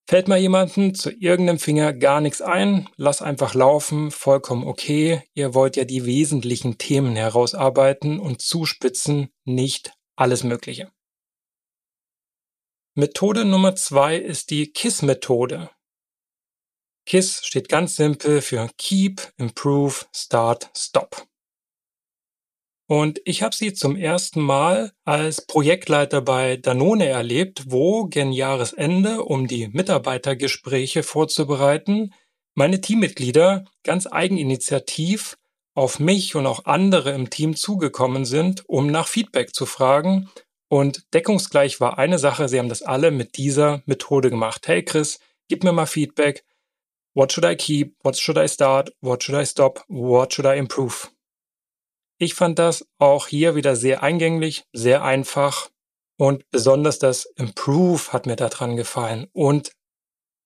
Fällt 0.10 0.30
mal 0.30 0.38
jemanden 0.38 0.96
zu 0.96 1.12
irgendeinem 1.12 1.60
Finger 1.60 1.92
gar 1.92 2.22
nichts 2.22 2.42
ein, 2.42 2.90
lass 2.96 3.22
einfach 3.22 3.54
laufen, 3.54 4.10
vollkommen 4.10 4.66
okay. 4.66 5.22
Ihr 5.34 5.54
wollt 5.54 5.76
ja 5.76 5.84
die 5.84 6.06
wesentlichen 6.06 6.78
Themen 6.78 7.18
herausarbeiten 7.18 8.18
und 8.18 8.42
zuspitzen, 8.42 9.34
nicht 9.44 9.92
alles 10.16 10.46
Mögliche. 10.46 10.94
Methode 12.96 13.44
Nummer 13.44 13.76
zwei 13.76 14.16
ist 14.16 14.50
die 14.50 14.72
KISS-Methode. 14.72 15.70
KISS 17.06 17.46
steht 17.46 17.68
ganz 17.68 17.98
simpel 17.98 18.42
für 18.42 18.70
Keep, 18.78 19.34
Improve, 19.36 20.06
Start, 20.16 20.72
Stop. 20.76 21.28
Und 22.88 23.20
ich 23.26 23.44
habe 23.44 23.54
sie 23.54 23.74
zum 23.74 23.98
ersten 23.98 24.42
Mal 24.42 24.94
als 25.04 25.46
Projektleiter 25.46 26.22
bei 26.22 26.56
Danone 26.56 27.08
erlebt, 27.08 27.66
wo 27.68 28.06
gen 28.06 28.32
Jahresende, 28.32 29.24
um 29.24 29.48
die 29.48 29.68
Mitarbeitergespräche 29.68 31.04
vorzubereiten, 31.04 32.14
meine 32.56 32.80
Teammitglieder 32.80 33.66
ganz 33.84 34.08
eigeninitiativ 34.08 35.38
auf 35.76 36.00
mich 36.00 36.36
und 36.36 36.48
auch 36.48 36.66
andere 36.66 37.12
im 37.12 37.30
Team 37.30 37.56
zugekommen 37.58 38.26
sind, 38.26 38.64
um 38.68 38.88
nach 38.88 39.08
Feedback 39.08 39.54
zu 39.54 39.66
fragen. 39.66 40.30
Und 40.70 41.14
deckungsgleich 41.14 41.80
war 41.82 41.98
eine 41.98 42.18
Sache, 42.18 42.48
sie 42.48 42.58
haben 42.58 42.70
das 42.70 42.82
alle 42.82 43.12
mit 43.12 43.38
dieser 43.38 43.84
Methode 43.86 44.30
gemacht. 44.30 44.68
Hey 44.68 44.84
Chris, 44.84 45.20
gib 45.50 45.64
mir 45.64 45.74
mal 45.74 45.86
Feedback. 45.86 46.46
What 47.14 47.34
should 47.34 47.46
I 47.46 47.56
keep? 47.56 47.96
What 48.02 48.18
should 48.18 48.38
I 48.38 48.48
start? 48.48 48.92
What 49.02 49.24
should 49.24 49.40
I 49.40 49.46
stop? 49.46 49.84
What 49.88 50.34
should 50.34 50.46
I 50.46 50.58
improve? 50.58 51.10
Ich 52.20 52.34
fand 52.34 52.58
das 52.58 52.88
auch 52.98 53.28
hier 53.28 53.56
wieder 53.56 53.76
sehr 53.76 54.02
eingänglich, 54.02 54.64
sehr 54.74 55.04
einfach 55.04 55.70
und 56.18 56.50
besonders 56.50 56.98
das 56.98 57.26
Improve 57.36 58.12
hat 58.12 58.26
mir 58.26 58.36
daran 58.36 58.76
gefallen 58.76 59.28
und 59.34 59.72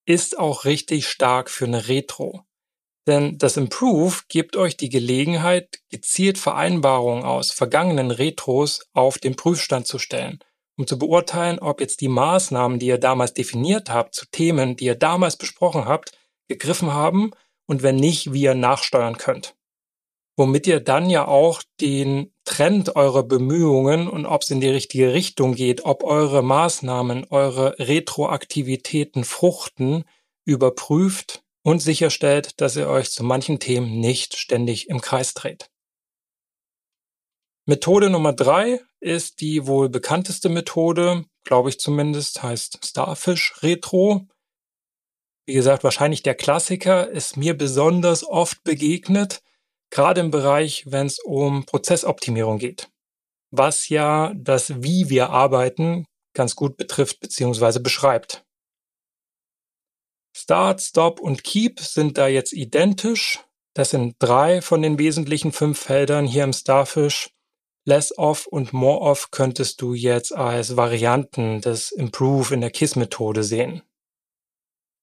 ist 0.06 0.38
auch 0.38 0.66
richtig 0.66 1.08
stark 1.08 1.50
für 1.50 1.63
eine 1.66 1.88
Retro. 1.88 2.44
Denn 3.08 3.38
das 3.38 3.56
Improve 3.56 4.24
gibt 4.28 4.58
euch 4.58 4.75
die 4.75 4.90
Gelegenheit, 4.90 5.80
gezielt 5.90 6.38
Vereinbarungen 6.38 7.24
aus 7.24 7.51
vergangenen 7.51 8.12
Retros 8.12 8.82
auf 8.94 9.18
den 9.18 9.38
Prüfstand 9.38 9.88
zu 9.88 9.98
stellen, 9.98 10.40
um 10.78 10.86
zu 10.86 11.00
beurteilen, 11.00 11.60
ob 11.60 11.80
jetzt 11.80 12.01
die 12.01 12.10
Maßnahmen, 12.10 12.80
die 12.80 12.88
ihr 12.88 12.98
damals 12.98 13.34
definiert 13.34 13.90
habt, 13.90 14.13
zu 14.13 14.25
Themen, 14.30 14.75
die 14.75 14.86
ihr 14.86 14.96
damals 14.96 15.38
besprochen 15.38 15.86
habt, 15.86 16.12
gegriffen 16.50 16.94
haben 16.94 17.32
und 17.66 17.82
wenn 17.82 17.96
nicht, 17.96 18.34
wie 18.34 18.42
ihr 18.42 18.56
nachsteuern 18.56 19.18
könnt 19.18 19.56
womit 20.38 20.68
ihr 20.68 20.80
dann 20.80 21.10
ja 21.10 21.28
auch 21.28 21.62
den 21.80 22.34
Trend 22.46 22.96
eurer 22.96 23.24
Bemühungen 23.24 24.08
und 24.08 24.26
ob 24.26 24.42
es 24.42 24.50
in 24.50 24.62
die 24.62 24.70
richtige 24.70 25.14
Richtung 25.14 25.56
geht, 25.56 25.86
ob 25.86 26.04
eure 26.04 26.42
Maßnahmen, 26.42 27.26
eure 27.30 27.78
Retroaktivitäten 27.80 29.24
fruchten, 29.24 30.06
überprüft 30.46 31.44
und 31.64 31.82
sicherstellt, 31.82 32.60
dass 32.60 32.76
ihr 32.76 32.88
euch 32.88 33.12
zu 33.12 33.24
manchen 33.24 33.60
Themen 33.60 34.00
nicht 34.00 34.36
ständig 34.36 34.90
im 34.90 35.02
Kreis 35.02 35.34
dreht. 35.34 35.70
Methode 37.68 38.10
Nummer 38.10 38.34
drei 38.34 38.82
ist 39.00 39.40
die 39.42 39.68
wohl 39.68 39.90
bekannteste 39.90 40.50
Methode, 40.50 41.26
glaube 41.44 41.70
ich 41.70 41.80
zumindest, 41.80 42.42
heißt 42.42 42.80
Starfish 42.84 43.62
Retro. 43.62 44.28
wie 45.46 45.54
gesagt, 45.54 45.84
wahrscheinlich 45.84 46.24
der 46.24 46.36
Klassiker, 46.36 47.10
ist 47.10 47.38
mir 47.38 47.58
besonders 47.58 48.24
oft 48.24 48.64
begegnet, 48.64 49.42
gerade 49.91 50.21
im 50.21 50.31
Bereich, 50.31 50.86
wenn 50.88 51.05
es 51.05 51.19
um 51.19 51.65
Prozessoptimierung 51.65 52.57
geht, 52.57 52.89
was 53.51 53.89
ja 53.89 54.33
das 54.36 54.81
Wie 54.81 55.10
wir 55.10 55.29
arbeiten 55.29 56.05
ganz 56.33 56.55
gut 56.55 56.77
betrifft 56.77 57.19
bzw. 57.19 57.79
beschreibt. 57.79 58.45
Start, 60.36 60.81
Stop 60.81 61.19
und 61.19 61.43
Keep 61.43 61.81
sind 61.81 62.17
da 62.17 62.27
jetzt 62.27 62.53
identisch. 62.53 63.39
Das 63.74 63.91
sind 63.91 64.15
drei 64.19 64.62
von 64.62 64.81
den 64.81 64.98
wesentlichen 64.98 65.51
fünf 65.51 65.79
Feldern 65.79 66.25
hier 66.25 66.43
im 66.45 66.53
Starfish. 66.53 67.29
Less 67.86 68.17
off 68.17 68.48
und 68.48 68.74
more 68.74 69.01
off 69.01 69.31
könntest 69.31 69.81
du 69.81 69.93
jetzt 69.93 70.33
als 70.33 70.77
Varianten 70.77 71.62
des 71.62 71.91
Improve 71.91 72.53
in 72.53 72.62
der 72.62 72.71
KISS-Methode 72.71 73.43
sehen. 73.43 73.81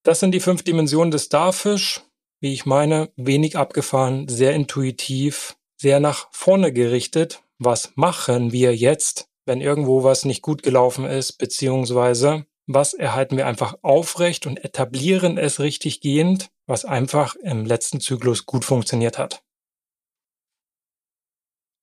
Das 0.04 0.20
sind 0.20 0.32
die 0.32 0.40
fünf 0.40 0.62
Dimensionen 0.62 1.10
des 1.10 1.24
Starfish. 1.24 2.02
Wie 2.40 2.52
ich 2.52 2.66
meine, 2.66 3.10
wenig 3.16 3.56
abgefahren, 3.56 4.28
sehr 4.28 4.54
intuitiv, 4.54 5.56
sehr 5.76 6.00
nach 6.00 6.28
vorne 6.30 6.72
gerichtet. 6.72 7.42
Was 7.58 7.92
machen 7.96 8.52
wir 8.52 8.76
jetzt, 8.76 9.28
wenn 9.44 9.60
irgendwo 9.60 10.04
was 10.04 10.24
nicht 10.24 10.42
gut 10.42 10.62
gelaufen 10.62 11.04
ist, 11.04 11.32
beziehungsweise 11.32 12.46
was 12.66 12.92
erhalten 12.92 13.36
wir 13.38 13.46
einfach 13.46 13.78
aufrecht 13.82 14.46
und 14.46 14.62
etablieren 14.62 15.38
es 15.38 15.58
richtig 15.58 16.00
gehend, 16.00 16.50
was 16.66 16.84
einfach 16.84 17.34
im 17.36 17.64
letzten 17.64 18.00
Zyklus 18.00 18.44
gut 18.44 18.64
funktioniert 18.64 19.16
hat. 19.18 19.42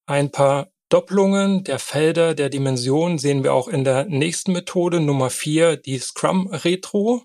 Ein 0.07 0.31
paar 0.31 0.71
Doppelungen 0.89 1.63
der 1.63 1.79
Felder 1.79 2.35
der 2.35 2.50
Dimension 2.50 3.17
sehen 3.17 3.43
wir 3.43 3.55
auch 3.55 3.67
in 3.67 3.83
der 3.83 4.05
nächsten 4.05 4.51
Methode 4.51 5.00
Nummer 5.00 5.31
4, 5.31 5.77
die 5.77 5.97
Scrum 5.97 6.47
Retro. 6.47 7.24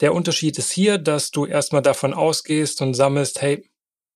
Der 0.00 0.14
Unterschied 0.14 0.58
ist 0.58 0.70
hier, 0.72 0.98
dass 0.98 1.30
du 1.30 1.46
erstmal 1.46 1.82
davon 1.82 2.14
ausgehst 2.14 2.82
und 2.82 2.94
sammelst, 2.94 3.40
hey, 3.40 3.68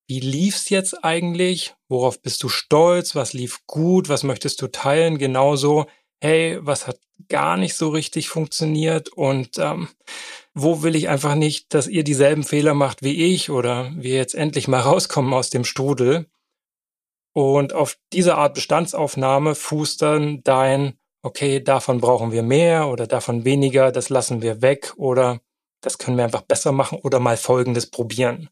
wie 0.08 0.20
lief's 0.20 0.68
jetzt 0.70 1.04
eigentlich? 1.04 1.74
Worauf 1.88 2.20
bist 2.20 2.42
du 2.42 2.48
stolz? 2.48 3.14
Was 3.14 3.32
lief 3.32 3.60
gut? 3.66 4.08
Was 4.08 4.24
möchtest 4.24 4.60
du 4.60 4.66
teilen? 4.66 5.18
Genauso 5.18 5.86
hey, 6.20 6.58
was 6.60 6.86
hat 6.86 6.98
gar 7.28 7.56
nicht 7.56 7.74
so 7.74 7.88
richtig 7.88 8.28
funktioniert 8.28 9.08
und 9.08 9.58
ähm, 9.58 9.88
wo 10.54 10.82
will 10.82 10.96
ich 10.96 11.08
einfach 11.08 11.34
nicht, 11.34 11.74
dass 11.74 11.86
ihr 11.86 12.04
dieselben 12.04 12.44
Fehler 12.44 12.74
macht 12.74 13.02
wie 13.02 13.32
ich 13.34 13.50
oder 13.50 13.90
wir 13.94 14.16
jetzt 14.16 14.34
endlich 14.34 14.68
mal 14.68 14.80
rauskommen 14.80 15.32
aus 15.32 15.50
dem 15.50 15.64
Strudel. 15.64 16.26
Und 17.32 17.72
auf 17.72 17.96
diese 18.12 18.36
Art 18.36 18.54
Bestandsaufnahme 18.54 19.54
fußt 19.54 20.02
dann 20.02 20.42
dein, 20.42 20.98
okay, 21.22 21.62
davon 21.62 22.00
brauchen 22.00 22.32
wir 22.32 22.42
mehr 22.42 22.88
oder 22.88 23.06
davon 23.06 23.44
weniger, 23.44 23.92
das 23.92 24.08
lassen 24.08 24.42
wir 24.42 24.62
weg 24.62 24.94
oder 24.96 25.40
das 25.80 25.98
können 25.98 26.16
wir 26.16 26.24
einfach 26.24 26.42
besser 26.42 26.72
machen 26.72 26.98
oder 27.02 27.20
mal 27.20 27.36
Folgendes 27.36 27.90
probieren. 27.90 28.50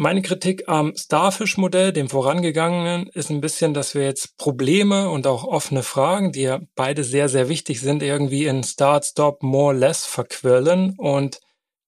Meine 0.00 0.22
Kritik 0.22 0.68
am 0.68 0.94
Starfish-Modell, 0.96 1.92
dem 1.92 2.08
vorangegangenen, 2.08 3.08
ist 3.08 3.30
ein 3.30 3.40
bisschen, 3.40 3.74
dass 3.74 3.96
wir 3.96 4.04
jetzt 4.04 4.36
Probleme 4.36 5.10
und 5.10 5.26
auch 5.26 5.42
offene 5.42 5.82
Fragen, 5.82 6.30
die 6.30 6.42
ja 6.42 6.60
beide 6.76 7.02
sehr, 7.02 7.28
sehr 7.28 7.48
wichtig 7.48 7.80
sind, 7.80 8.04
irgendwie 8.04 8.46
in 8.46 8.62
Start, 8.62 9.06
Stop, 9.06 9.42
More, 9.42 9.74
Less 9.74 10.06
verquirlen. 10.06 10.94
Und 10.98 11.40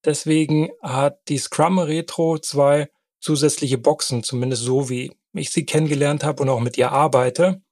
deswegen 0.04 0.70
hat 0.82 1.20
die 1.28 1.38
Scrum 1.38 1.78
Retro 1.78 2.38
zwei 2.38 2.90
zusätzliche 3.20 3.78
Boxen, 3.78 4.24
zumindest 4.24 4.62
so 4.62 4.90
wie 4.90 5.12
ich 5.32 5.50
sie 5.50 5.64
kennengelernt 5.64 6.24
habe 6.24 6.42
und 6.42 6.48
auch 6.48 6.58
mit 6.58 6.76
ihr 6.78 6.90
arbeite. 6.90 7.62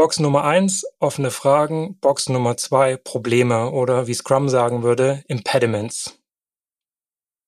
Box 0.00 0.18
Nummer 0.18 0.44
eins, 0.44 0.86
offene 0.98 1.30
Fragen. 1.30 1.98
Box 2.00 2.30
Nummer 2.30 2.56
zwei, 2.56 2.96
Probleme 2.96 3.70
oder 3.70 4.06
wie 4.06 4.14
Scrum 4.14 4.48
sagen 4.48 4.82
würde, 4.82 5.22
Impediments 5.28 6.18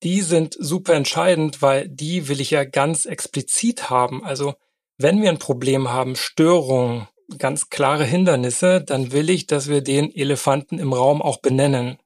die 0.03 0.21
sind 0.21 0.55
super 0.59 0.93
entscheidend, 0.93 1.63
weil 1.63 1.89
die 1.89 2.29
will 2.29 2.43
ich 2.43 2.51
ja 2.51 2.65
ganz 2.65 3.07
explizit 3.07 3.89
haben. 3.89 4.23
Also 4.23 4.53
wenn 4.99 5.23
wir 5.23 5.31
ein 5.31 5.39
Problem 5.39 5.89
haben, 5.89 6.15
Störungen, 6.15 7.09
ganz 7.39 7.71
klare 7.71 8.05
Hindernisse, 8.05 8.83
dann 8.83 9.13
will 9.13 9.31
ich, 9.31 9.47
dass 9.47 9.69
wir 9.69 9.81
den 9.81 10.15
Elefanten 10.15 10.79
im 10.79 10.93
Raum 10.93 11.23
auch 11.23 11.41
benennen. 11.41 11.97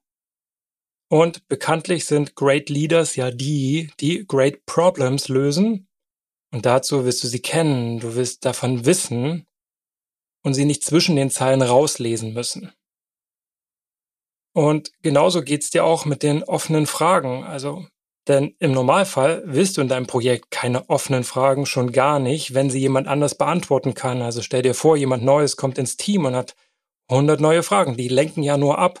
Und 1.09 1.45
bekanntlich 1.49 2.05
sind 2.05 2.35
Great 2.35 2.69
Leaders 2.69 3.17
ja 3.17 3.31
die, 3.31 3.91
die 3.99 4.25
Great 4.25 4.65
Problems 4.65 5.27
lösen. 5.27 5.89
Und 6.53 6.65
dazu 6.65 7.03
wirst 7.03 7.21
du 7.25 7.27
sie 7.27 7.41
kennen, 7.41 7.99
du 7.99 8.15
wirst 8.15 8.45
davon 8.45 8.85
wissen 8.85 9.46
und 10.43 10.53
sie 10.53 10.65
nicht 10.65 10.83
zwischen 10.83 11.15
den 11.15 11.29
Zeilen 11.29 11.61
rauslesen 11.61 12.33
müssen. 12.33 12.71
Und 14.53 14.91
genauso 15.03 15.43
geht's 15.43 15.69
dir 15.69 15.85
auch 15.85 16.05
mit 16.05 16.23
den 16.23 16.43
offenen 16.43 16.87
Fragen. 16.87 17.43
Also, 17.43 17.85
denn 18.27 18.55
im 18.57 18.71
Normalfall 18.71 19.43
willst 19.45 19.77
du 19.77 19.81
in 19.81 19.87
deinem 19.87 20.07
Projekt 20.07 20.49
keine 20.49 20.89
offenen 20.89 21.23
Fragen 21.23 21.65
schon 21.65 21.91
gar 21.91 22.19
nicht, 22.19 22.55
wenn 22.55 22.69
sie 22.69 22.79
jemand 22.79 23.07
anders 23.07 23.35
beantworten 23.35 23.93
kann. 23.93 24.21
Also 24.21 24.41
stell 24.41 24.63
dir 24.63 24.73
vor, 24.73 24.97
jemand 24.97 25.23
Neues 25.23 25.57
kommt 25.57 25.77
ins 25.77 25.95
Team 25.95 26.25
und 26.25 26.35
hat 26.35 26.55
100 27.09 27.39
neue 27.39 27.61
Fragen. 27.61 27.97
Die 27.97 28.07
lenken 28.07 28.41
ja 28.41 28.57
nur 28.57 28.79
ab. 28.79 28.99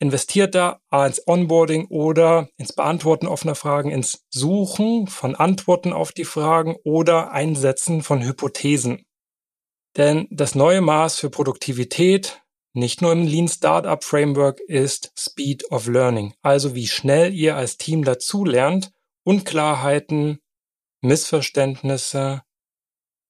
Investiert 0.00 0.54
da 0.54 0.80
ins 1.06 1.26
Onboarding 1.26 1.86
oder 1.86 2.48
ins 2.56 2.72
Beantworten 2.72 3.28
offener 3.28 3.54
Fragen, 3.54 3.90
ins 3.90 4.24
Suchen 4.30 5.06
von 5.06 5.34
Antworten 5.34 5.92
auf 5.92 6.10
die 6.10 6.24
Fragen 6.24 6.76
oder 6.84 7.32
Einsetzen 7.32 8.02
von 8.02 8.24
Hypothesen. 8.24 9.04
Denn 9.96 10.28
das 10.30 10.54
neue 10.54 10.80
Maß 10.80 11.18
für 11.18 11.30
Produktivität 11.30 12.42
nicht 12.72 13.02
nur 13.02 13.12
im 13.12 13.26
Lean 13.26 13.48
Startup 13.48 14.02
Framework 14.02 14.60
ist 14.60 15.12
Speed 15.18 15.70
of 15.72 15.88
Learning, 15.88 16.34
also 16.40 16.74
wie 16.76 16.86
schnell 16.86 17.34
ihr 17.34 17.56
als 17.56 17.78
Team 17.78 18.04
dazulernt, 18.04 18.92
Unklarheiten, 19.24 20.38
Missverständnisse, 21.02 22.42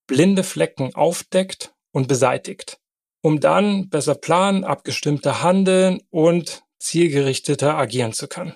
blinde 0.07 0.43
Flecken 0.43 0.93
aufdeckt 0.93 1.73
und 1.91 2.07
beseitigt, 2.07 2.79
um 3.23 3.39
dann 3.39 3.89
besser 3.89 4.13
planen, 4.13 4.63
abgestimmter 4.63 5.41
handeln 5.41 6.01
und 6.11 6.63
zielgerichteter 6.79 7.75
agieren 7.75 8.13
zu 8.13 8.27
können. 8.27 8.55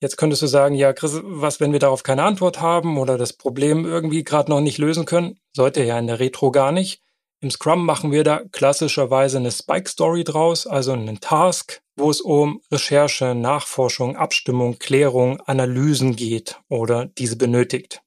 Jetzt 0.00 0.16
könntest 0.16 0.42
du 0.42 0.46
sagen, 0.46 0.76
ja, 0.76 0.92
Chris, 0.92 1.18
was, 1.24 1.58
wenn 1.58 1.72
wir 1.72 1.80
darauf 1.80 2.04
keine 2.04 2.22
Antwort 2.22 2.60
haben 2.60 2.98
oder 2.98 3.18
das 3.18 3.32
Problem 3.32 3.84
irgendwie 3.84 4.22
gerade 4.22 4.50
noch 4.50 4.60
nicht 4.60 4.78
lösen 4.78 5.06
können? 5.06 5.40
Sollte 5.52 5.82
ja 5.82 5.98
in 5.98 6.06
der 6.06 6.20
Retro 6.20 6.52
gar 6.52 6.70
nicht. 6.70 7.02
Im 7.40 7.50
Scrum 7.50 7.84
machen 7.84 8.12
wir 8.12 8.24
da 8.24 8.42
klassischerweise 8.52 9.38
eine 9.38 9.50
Spike 9.50 9.88
Story 9.88 10.24
draus, 10.24 10.66
also 10.66 10.92
einen 10.92 11.20
Task, 11.20 11.82
wo 11.96 12.10
es 12.10 12.20
um 12.20 12.60
Recherche, 12.70 13.34
Nachforschung, 13.34 14.16
Abstimmung, 14.16 14.78
Klärung, 14.78 15.40
Analysen 15.42 16.16
geht 16.16 16.60
oder 16.68 17.06
diese 17.06 17.36
benötigt. 17.36 18.02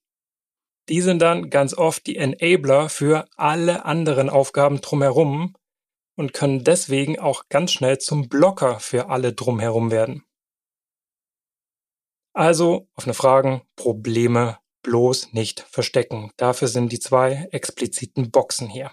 Die 0.90 1.02
sind 1.02 1.22
dann 1.22 1.50
ganz 1.50 1.74
oft 1.74 2.06
die 2.08 2.18
Enabler 2.18 2.90
für 2.90 3.26
alle 3.38 3.86
anderen 3.86 4.30
Aufgaben 4.30 4.82
drumherum 4.82 5.56
und 6.18 6.34
können 6.34 6.64
deswegen 6.64 7.20
auch 7.20 7.44
ganz 7.50 7.72
schnell 7.72 7.98
zum 8.00 8.28
Blocker 8.28 8.80
für 8.80 9.10
alle 9.10 9.34
drumherum 9.34 9.92
werden. 9.92 10.24
Also 12.34 12.88
offene 12.96 13.14
Fragen, 13.14 13.62
Probleme 13.76 14.58
bloß 14.84 15.34
nicht 15.34 15.62
verstecken. 15.70 16.32
Dafür 16.38 16.68
sind 16.68 16.92
die 16.92 17.00
zwei 17.00 17.48
expliziten 17.52 18.32
Boxen 18.32 18.70
hier. 18.70 18.92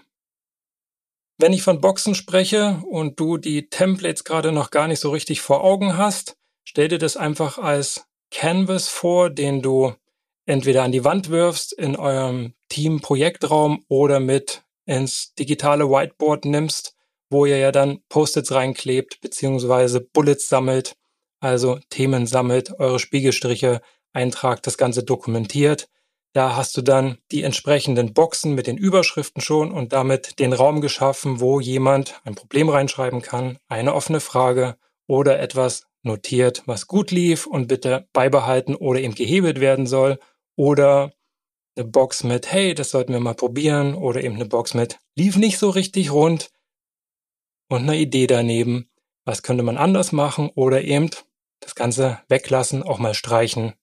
Wenn 1.37 1.53
ich 1.53 1.63
von 1.63 1.79
Boxen 1.79 2.15
spreche 2.15 2.83
und 2.89 3.19
du 3.19 3.37
die 3.37 3.69
Templates 3.69 4.25
gerade 4.25 4.51
noch 4.51 4.71
gar 4.71 4.87
nicht 4.87 4.99
so 4.99 5.09
richtig 5.09 5.41
vor 5.41 5.63
Augen 5.63 5.97
hast, 5.97 6.35
stell 6.65 6.89
dir 6.89 6.97
das 6.97 7.15
einfach 7.15 7.57
als 7.57 8.05
Canvas 8.29 8.89
vor, 8.89 9.29
den 9.29 9.61
du 9.61 9.93
entweder 10.45 10.83
an 10.83 10.91
die 10.91 11.05
Wand 11.05 11.29
wirfst 11.29 11.71
in 11.73 11.95
eurem 11.95 12.53
Team-Projektraum 12.67 13.85
oder 13.87 14.19
mit 14.19 14.63
ins 14.85 15.33
digitale 15.35 15.89
Whiteboard 15.89 16.45
nimmst, 16.45 16.95
wo 17.29 17.45
ihr 17.45 17.57
ja 17.57 17.71
dann 17.71 18.01
Post-its 18.09 18.51
reinklebt, 18.51 19.21
beziehungsweise 19.21 20.01
Bullets 20.01 20.49
sammelt, 20.49 20.95
also 21.39 21.79
Themen 21.89 22.27
sammelt, 22.27 22.79
eure 22.79 22.99
Spiegelstriche 22.99 23.81
eintragt, 24.13 24.67
das 24.67 24.77
Ganze 24.77 25.03
dokumentiert. 25.03 25.89
Da 26.33 26.55
hast 26.55 26.77
du 26.77 26.81
dann 26.81 27.17
die 27.31 27.43
entsprechenden 27.43 28.13
Boxen 28.13 28.53
mit 28.53 28.67
den 28.67 28.77
Überschriften 28.77 29.41
schon 29.41 29.71
und 29.71 29.93
damit 29.93 30.39
den 30.39 30.53
Raum 30.53 30.79
geschaffen, 30.79 31.39
wo 31.39 31.59
jemand 31.59 32.21
ein 32.23 32.35
Problem 32.35 32.69
reinschreiben 32.69 33.21
kann, 33.21 33.57
eine 33.67 33.95
offene 33.95 34.19
Frage 34.19 34.77
oder 35.07 35.39
etwas 35.39 35.87
notiert, 36.03 36.63
was 36.65 36.87
gut 36.87 37.11
lief 37.11 37.47
und 37.47 37.67
bitte 37.67 38.07
beibehalten 38.13 38.75
oder 38.75 38.99
eben 38.99 39.15
gehebelt 39.15 39.59
werden 39.59 39.87
soll. 39.87 40.19
Oder 40.55 41.13
eine 41.75 41.85
Box 41.85 42.23
mit, 42.23 42.51
hey, 42.51 42.75
das 42.75 42.91
sollten 42.91 43.13
wir 43.13 43.19
mal 43.19 43.33
probieren 43.33 43.95
oder 43.95 44.23
eben 44.23 44.35
eine 44.35 44.45
Box 44.45 44.73
mit, 44.73 44.99
lief 45.15 45.35
nicht 45.35 45.57
so 45.57 45.69
richtig 45.69 46.11
rund. 46.11 46.51
Und 47.69 47.83
eine 47.83 47.97
Idee 47.97 48.27
daneben, 48.27 48.89
was 49.25 49.43
könnte 49.43 49.63
man 49.63 49.77
anders 49.77 50.11
machen 50.11 50.49
oder 50.53 50.83
eben 50.83 51.09
das 51.59 51.75
Ganze 51.75 52.19
weglassen, 52.27 52.83
auch 52.83 52.99
mal 52.99 53.13
streichen, 53.13 53.73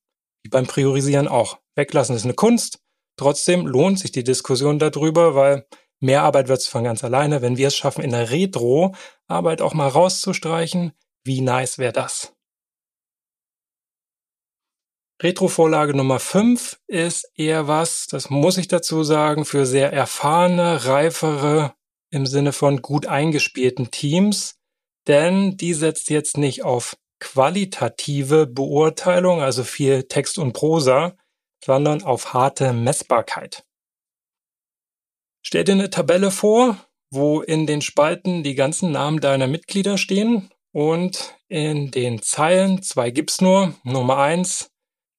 wie 0.43 0.51
beim 0.51 0.67
Priorisieren 0.67 1.29
auch. 1.29 1.59
Weglassen 1.75 2.17
ist 2.17 2.25
eine 2.25 2.35
Kunst. 2.35 2.81
Trotzdem 3.17 3.67
lohnt 3.67 3.99
sich 3.99 4.13
die 4.13 4.25
Diskussion 4.25 4.79
darüber, 4.79 5.35
weil 5.35 5.67
mehr 6.01 6.23
Arbeit 6.23 6.49
wird 6.49 6.61
es 6.61 6.69
von 6.69 6.85
ganz 6.85 7.03
alleine, 7.03 7.43
wenn 7.43 7.57
wir 7.57 7.69
es 7.69 7.77
schaffen, 7.77 8.05
in 8.05 8.11
der 8.11 8.31
Retro 8.31 8.95
Arbeit 9.27 9.63
auch 9.63 9.75
mal 9.75 9.89
rauszustreichen, 9.89 10.93
Wie 11.25 11.41
nice 11.41 11.79
wäre 11.79 11.93
das? 11.93 12.33
Retro-Vorlage 15.23 15.97
Nummer 15.97 16.21
5 16.21 16.79
ist 16.87 17.33
eher 17.35 17.67
was, 17.67 18.07
das 18.07 18.29
muss 18.29 18.59
ich 18.59 18.69
dazu 18.69 19.03
sagen, 19.03 19.47
für 19.47 19.65
sehr 19.65 19.91
erfahrene, 19.93 20.85
reifere, 20.85 21.75
im 22.11 22.27
Sinne 22.27 22.53
von 22.53 22.83
gut 22.83 23.07
eingespielten 23.07 23.91
Teams, 23.91 24.59
denn 25.07 25.57
die 25.57 25.73
setzt 25.73 26.11
jetzt 26.11 26.37
nicht 26.37 26.65
auf 26.65 26.97
qualitative 27.19 28.47
Beurteilung, 28.47 29.41
also 29.41 29.65
viel 29.65 30.05
Text 30.05 30.39
und 30.39 30.53
Prosa, 30.53 31.17
sondern 31.65 32.03
auf 32.03 32.35
harte 32.35 32.73
Messbarkeit. 32.73 33.65
Stell 35.43 35.65
dir 35.65 35.73
eine 35.73 35.91
Tabelle 35.91 36.31
vor, 36.31 36.77
wo 37.11 37.41
in 37.41 37.67
den 37.67 37.81
Spalten 37.81 38.43
die 38.43 38.55
ganzen 38.55 38.91
Namen 38.93 39.21
deiner 39.21 39.47
Mitglieder 39.47 39.97
stehen 39.97 40.51
und 40.73 41.35
in 41.49 41.91
den 41.91 42.21
Zeilen, 42.21 42.83
zwei 42.83 43.11
gibt's 43.11 43.41
nur, 43.41 43.75
Nummer 43.85 44.19
eins, 44.19 44.71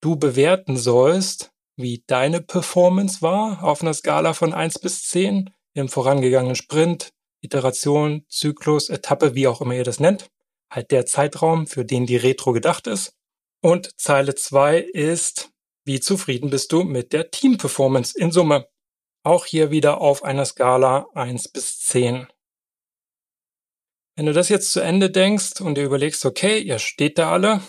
du 0.01 0.15
bewerten 0.17 0.77
sollst, 0.77 1.51
wie 1.77 2.03
deine 2.07 2.41
Performance 2.41 3.21
war 3.21 3.63
auf 3.63 3.81
einer 3.81 3.93
Skala 3.93 4.33
von 4.33 4.53
eins 4.53 4.79
bis 4.79 5.07
zehn 5.07 5.51
im 5.73 5.89
vorangegangenen 5.89 6.55
Sprint, 6.55 7.13
Iteration, 7.41 8.25
Zyklus, 8.27 8.89
Etappe, 8.89 9.35
wie 9.35 9.47
auch 9.47 9.61
immer 9.61 9.75
ihr 9.75 9.83
das 9.83 9.99
nennt. 9.99 10.29
Halt 10.69 10.91
der 10.91 11.05
Zeitraum, 11.05 11.67
für 11.67 11.85
den 11.85 12.05
die 12.05 12.17
Retro 12.17 12.51
gedacht 12.51 12.87
ist. 12.87 13.13
Und 13.61 13.99
Zeile 13.99 14.35
zwei 14.35 14.79
ist, 14.79 15.51
wie 15.85 15.99
zufrieden 15.99 16.49
bist 16.49 16.71
du 16.71 16.83
mit 16.83 17.13
der 17.13 17.31
Team-Performance 17.31 18.17
in 18.17 18.31
Summe? 18.31 18.67
Auch 19.23 19.45
hier 19.45 19.71
wieder 19.71 20.01
auf 20.01 20.23
einer 20.23 20.45
Skala 20.45 21.07
eins 21.13 21.47
bis 21.47 21.79
zehn. 21.79 22.27
Wenn 24.15 24.25
du 24.25 24.33
das 24.33 24.49
jetzt 24.49 24.71
zu 24.71 24.79
Ende 24.79 25.09
denkst 25.09 25.61
und 25.61 25.75
dir 25.75 25.85
überlegst, 25.85 26.25
okay, 26.25 26.59
ihr 26.59 26.79
steht 26.79 27.17
da 27.17 27.31
alle, 27.31 27.61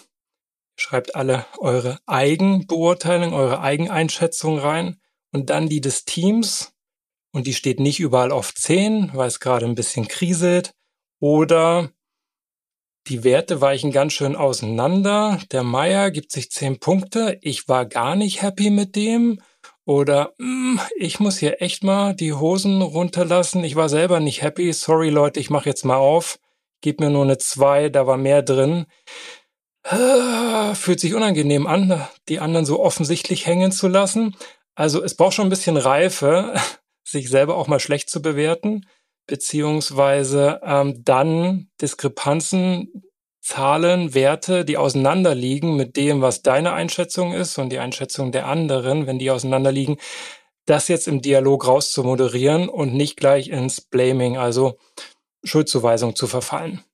schreibt 0.77 1.15
alle 1.15 1.47
eure 1.59 1.99
Eigenbeurteilung, 2.07 3.35
eure 3.35 3.61
Eigeneinschätzung 3.61 4.59
rein 4.59 5.01
und 5.33 5.51
dann 5.51 5.69
die 5.69 5.81
des 5.81 6.05
Teams 6.05 6.73
und 7.33 7.47
die 7.47 7.55
steht 7.55 7.81
nicht 7.81 8.01
überall 8.01 8.33
auf 8.33 8.55
10, 8.55 9.11
weil 9.15 9.29
es 9.29 9.41
gerade 9.41 9.67
ein 9.67 9.75
bisschen 9.75 10.09
kriselt 10.09 10.75
oder 11.21 11.93
die 13.09 13.25
Werte 13.25 13.61
weichen 13.61 13.91
ganz 13.91 14.13
schön 14.13 14.37
auseinander. 14.37 15.39
Der 15.51 15.63
Meier 15.63 16.11
gibt 16.11 16.31
sich 16.31 16.51
10 16.51 16.79
Punkte. 16.79 17.39
Ich 17.41 17.69
war 17.69 17.87
gar 17.87 18.15
nicht 18.17 18.43
happy 18.43 18.71
mit 18.71 18.97
dem. 18.97 19.41
Oder 19.87 20.35
mm, 20.39 20.79
ich 20.97 21.19
muss 21.19 21.39
hier 21.39 21.63
echt 21.63 21.83
mal 21.83 22.15
die 22.15 22.35
Hosen 22.35 22.83
runterlassen. 22.83 23.65
Ich 23.65 23.77
war 23.77 23.89
selber 23.89 24.21
nicht 24.21 24.43
happy. 24.43 24.73
Sorry 24.73 25.09
Leute, 25.09 25.41
ich 25.41 25.49
mache 25.49 25.69
jetzt 25.69 25.85
mal 25.85 25.97
auf. 25.97 26.39
Gib 26.83 27.01
mir 27.01 27.09
nur 27.09 27.25
eine 27.25 27.39
2, 27.39 27.89
da 27.89 28.07
war 28.07 28.19
mehr 28.19 28.43
drin. 28.43 28.87
Fühlt 30.75 31.01
sich 31.01 31.15
unangenehm 31.15 31.67
an, 31.67 32.07
die 32.29 32.41
anderen 32.41 32.67
so 32.67 32.81
offensichtlich 32.81 33.47
hängen 33.47 33.73
zu 33.73 33.89
lassen. 33.89 34.37
Also 34.75 35.03
es 35.03 35.17
braucht 35.17 35.35
schon 35.35 35.47
ein 35.47 35.51
bisschen 35.51 35.79
Reife, 35.79 36.55
sich 37.05 37.31
selber 37.31 37.57
auch 37.57 37.69
mal 37.69 37.81
schlecht 37.81 38.11
zu 38.11 38.21
bewerten, 38.21 38.87
beziehungsweise 39.29 40.61
ähm, 40.65 41.05
dann 41.05 41.71
Diskrepanzen, 41.81 43.05
Zahlen, 43.41 44.15
Werte, 44.15 44.65
die 44.65 44.77
auseinanderliegen 44.77 45.77
mit 45.77 45.97
dem, 45.97 46.21
was 46.21 46.43
deine 46.43 46.73
Einschätzung 46.73 47.33
ist 47.33 47.59
und 47.59 47.71
die 47.71 47.79
Einschätzung 47.79 48.33
der 48.33 48.47
anderen, 48.47 49.07
wenn 49.07 49.21
die 49.21 49.31
auseinanderliegen, 49.31 49.99
das 50.67 50.89
jetzt 50.89 51.09
im 51.09 51.23
Dialog 51.23 51.67
rauszumoderieren 51.67 52.69
und 52.69 52.93
nicht 52.93 53.17
gleich 53.17 53.49
ins 53.49 53.81
Blaming, 53.81 54.37
also 54.37 54.77
Schuldzuweisung 55.45 56.17
zu 56.17 56.27
verfallen. 56.27 56.85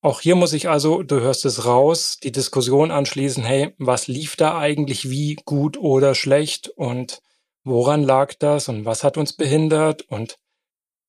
Auch 0.00 0.20
hier 0.20 0.36
muss 0.36 0.52
ich 0.52 0.68
also, 0.68 1.02
du 1.02 1.20
hörst 1.20 1.44
es 1.44 1.64
raus, 1.64 2.18
die 2.22 2.30
Diskussion 2.30 2.92
anschließen, 2.92 3.42
hey, 3.42 3.74
was 3.78 4.06
lief 4.06 4.36
da 4.36 4.56
eigentlich 4.56 5.10
wie 5.10 5.34
gut 5.44 5.76
oder 5.76 6.14
schlecht 6.14 6.68
und 6.68 7.20
woran 7.64 8.04
lag 8.04 8.34
das 8.34 8.68
und 8.68 8.84
was 8.84 9.02
hat 9.02 9.16
uns 9.16 9.32
behindert 9.32 10.02
und 10.02 10.38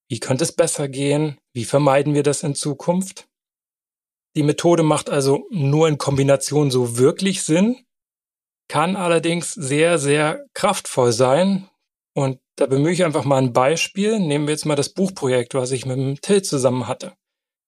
wie 0.09 0.19
könnte 0.19 0.43
es 0.43 0.51
besser 0.51 0.89
gehen? 0.89 1.37
Wie 1.53 1.65
vermeiden 1.65 2.15
wir 2.15 2.23
das 2.23 2.43
in 2.43 2.55
Zukunft? 2.55 3.27
Die 4.35 4.43
Methode 4.43 4.83
macht 4.83 5.09
also 5.09 5.45
nur 5.51 5.87
in 5.87 5.97
Kombination 5.97 6.71
so 6.71 6.97
wirklich 6.97 7.43
Sinn, 7.43 7.85
kann 8.67 8.95
allerdings 8.95 9.53
sehr, 9.53 9.97
sehr 9.97 10.45
kraftvoll 10.53 11.11
sein. 11.11 11.69
Und 12.15 12.39
da 12.55 12.65
bemühe 12.65 12.91
ich 12.91 13.05
einfach 13.05 13.23
mal 13.23 13.37
ein 13.37 13.53
Beispiel. 13.53 14.19
Nehmen 14.19 14.47
wir 14.47 14.53
jetzt 14.53 14.65
mal 14.65 14.75
das 14.75 14.89
Buchprojekt, 14.89 15.53
was 15.53 15.71
ich 15.71 15.85
mit 15.85 15.97
dem 15.97 16.21
Till 16.21 16.41
zusammen 16.41 16.87
hatte. 16.87 17.13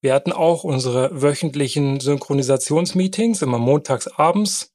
Wir 0.02 0.14
hatten 0.14 0.32
auch 0.32 0.64
unsere 0.64 1.22
wöchentlichen 1.22 2.00
Synchronisationsmeetings 2.00 3.42
immer 3.42 3.60
montags 3.60 4.08
abends. 4.08 4.74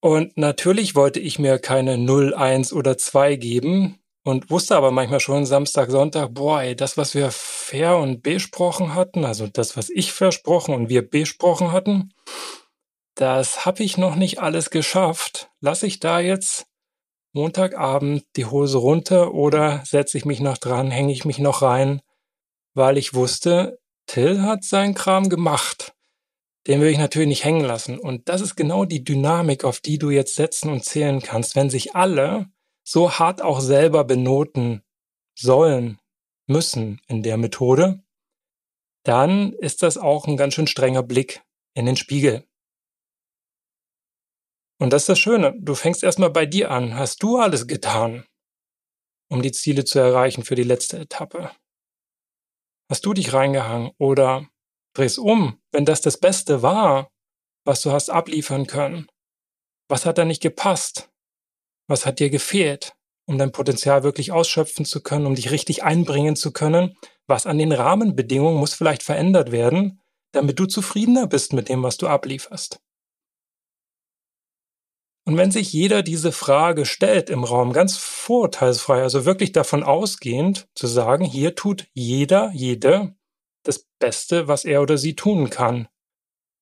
Und 0.00 0.36
natürlich 0.36 0.94
wollte 0.94 1.20
ich 1.20 1.38
mir 1.38 1.58
keine 1.58 1.96
0, 1.96 2.34
1 2.34 2.72
oder 2.72 2.98
2 2.98 3.36
geben 3.36 3.98
und 4.26 4.50
wusste 4.50 4.74
aber 4.74 4.90
manchmal 4.90 5.20
schon 5.20 5.46
Samstag, 5.46 5.88
Sonntag, 5.88 6.34
boah, 6.34 6.60
ey, 6.60 6.74
das, 6.74 6.96
was 6.96 7.14
wir 7.14 7.30
fair 7.30 7.96
und 7.96 8.24
besprochen 8.24 8.92
hatten, 8.92 9.24
also 9.24 9.46
das, 9.46 9.76
was 9.76 9.88
ich 9.88 10.12
versprochen 10.12 10.74
und 10.74 10.88
wir 10.88 11.08
besprochen 11.08 11.70
hatten, 11.70 12.12
das 13.14 13.64
habe 13.64 13.84
ich 13.84 13.98
noch 13.98 14.16
nicht 14.16 14.40
alles 14.40 14.70
geschafft. 14.70 15.48
Lass 15.60 15.84
ich 15.84 16.00
da 16.00 16.18
jetzt 16.18 16.66
Montagabend 17.34 18.24
die 18.34 18.46
Hose 18.46 18.78
runter 18.78 19.32
oder 19.32 19.84
setze 19.84 20.18
ich 20.18 20.24
mich 20.24 20.40
noch 20.40 20.58
dran, 20.58 20.90
hänge 20.90 21.12
ich 21.12 21.24
mich 21.24 21.38
noch 21.38 21.62
rein, 21.62 22.02
weil 22.74 22.98
ich 22.98 23.14
wusste, 23.14 23.78
Till 24.06 24.42
hat 24.42 24.64
seinen 24.64 24.94
Kram 24.94 25.28
gemacht. 25.28 25.94
Den 26.66 26.80
will 26.80 26.88
ich 26.88 26.98
natürlich 26.98 27.28
nicht 27.28 27.44
hängen 27.44 27.64
lassen. 27.64 27.96
Und 27.96 28.28
das 28.28 28.40
ist 28.40 28.56
genau 28.56 28.86
die 28.86 29.04
Dynamik, 29.04 29.62
auf 29.62 29.78
die 29.78 29.98
du 29.98 30.10
jetzt 30.10 30.34
setzen 30.34 30.68
und 30.72 30.84
zählen 30.84 31.22
kannst. 31.22 31.54
Wenn 31.54 31.70
sich 31.70 31.94
alle 31.94 32.48
so 32.86 33.18
hart 33.18 33.42
auch 33.42 33.60
selber 33.60 34.04
benoten 34.04 34.82
sollen, 35.36 35.98
müssen 36.46 37.00
in 37.08 37.22
der 37.22 37.36
Methode, 37.36 38.02
dann 39.04 39.52
ist 39.52 39.82
das 39.82 39.98
auch 39.98 40.26
ein 40.26 40.36
ganz 40.36 40.54
schön 40.54 40.66
strenger 40.66 41.02
Blick 41.02 41.42
in 41.74 41.86
den 41.86 41.96
Spiegel. 41.96 42.46
Und 44.78 44.92
das 44.92 45.02
ist 45.02 45.08
das 45.08 45.18
Schöne. 45.18 45.54
Du 45.58 45.74
fängst 45.74 46.02
erstmal 46.02 46.30
bei 46.30 46.46
dir 46.46 46.70
an. 46.70 46.96
Hast 46.96 47.22
du 47.22 47.38
alles 47.38 47.66
getan, 47.66 48.26
um 49.30 49.42
die 49.42 49.52
Ziele 49.52 49.84
zu 49.84 49.98
erreichen 49.98 50.44
für 50.44 50.54
die 50.54 50.62
letzte 50.62 50.98
Etappe? 50.98 51.50
Hast 52.90 53.04
du 53.04 53.14
dich 53.14 53.32
reingehangen 53.32 53.92
oder 53.98 54.48
dreh's 54.94 55.18
um, 55.18 55.60
wenn 55.72 55.84
das 55.84 56.02
das 56.02 56.18
Beste 56.18 56.62
war, 56.62 57.10
was 57.64 57.82
du 57.82 57.90
hast 57.90 58.10
abliefern 58.10 58.66
können? 58.66 59.08
Was 59.88 60.06
hat 60.06 60.18
da 60.18 60.24
nicht 60.24 60.42
gepasst? 60.42 61.10
Was 61.88 62.06
hat 62.06 62.18
dir 62.18 62.30
gefehlt, 62.30 62.94
um 63.26 63.38
dein 63.38 63.52
Potenzial 63.52 64.02
wirklich 64.02 64.32
ausschöpfen 64.32 64.84
zu 64.84 65.02
können, 65.02 65.26
um 65.26 65.34
dich 65.34 65.50
richtig 65.50 65.82
einbringen 65.82 66.36
zu 66.36 66.52
können? 66.52 66.96
Was 67.26 67.46
an 67.46 67.58
den 67.58 67.72
Rahmenbedingungen 67.72 68.58
muss 68.58 68.74
vielleicht 68.74 69.02
verändert 69.02 69.52
werden, 69.52 70.00
damit 70.32 70.58
du 70.58 70.66
zufriedener 70.66 71.26
bist 71.26 71.52
mit 71.52 71.68
dem, 71.68 71.82
was 71.82 71.96
du 71.96 72.08
ablieferst? 72.08 72.80
Und 75.26 75.36
wenn 75.36 75.50
sich 75.50 75.72
jeder 75.72 76.04
diese 76.04 76.30
Frage 76.30 76.86
stellt 76.86 77.30
im 77.30 77.42
Raum, 77.42 77.72
ganz 77.72 77.96
vorurteilsfrei, 77.96 79.02
also 79.02 79.24
wirklich 79.24 79.50
davon 79.50 79.82
ausgehend 79.82 80.68
zu 80.76 80.86
sagen, 80.86 81.24
hier 81.24 81.56
tut 81.56 81.88
jeder, 81.94 82.52
jede 82.54 83.16
das 83.64 83.88
Beste, 83.98 84.46
was 84.46 84.64
er 84.64 84.82
oder 84.82 84.96
sie 84.98 85.16
tun 85.16 85.50
kann. 85.50 85.88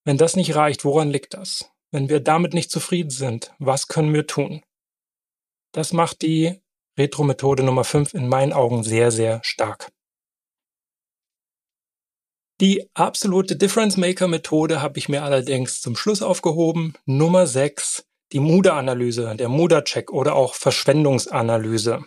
Wenn 0.06 0.16
das 0.16 0.36
nicht 0.36 0.54
reicht, 0.54 0.84
woran 0.86 1.10
liegt 1.10 1.34
das? 1.34 1.70
Wenn 1.90 2.08
wir 2.08 2.20
damit 2.20 2.54
nicht 2.54 2.70
zufrieden 2.70 3.10
sind, 3.10 3.54
was 3.58 3.88
können 3.88 4.14
wir 4.14 4.26
tun? 4.26 4.62
Das 5.74 5.92
macht 5.92 6.22
die 6.22 6.60
Retro-Methode 6.96 7.64
Nummer 7.64 7.82
5 7.82 8.14
in 8.14 8.28
meinen 8.28 8.52
Augen 8.52 8.84
sehr, 8.84 9.10
sehr 9.10 9.40
stark. 9.42 9.90
Die 12.60 12.88
absolute 12.94 13.56
Difference 13.56 13.96
Maker 13.96 14.28
Methode 14.28 14.80
habe 14.80 14.98
ich 14.98 15.08
mir 15.08 15.24
allerdings 15.24 15.80
zum 15.80 15.96
Schluss 15.96 16.22
aufgehoben. 16.22 16.94
Nummer 17.04 17.48
6 17.48 18.06
die 18.32 18.40
Muda-Analyse, 18.40 19.34
der 19.36 19.48
Muda-Check 19.48 20.12
oder 20.12 20.34
auch 20.34 20.54
Verschwendungsanalyse. 20.54 22.04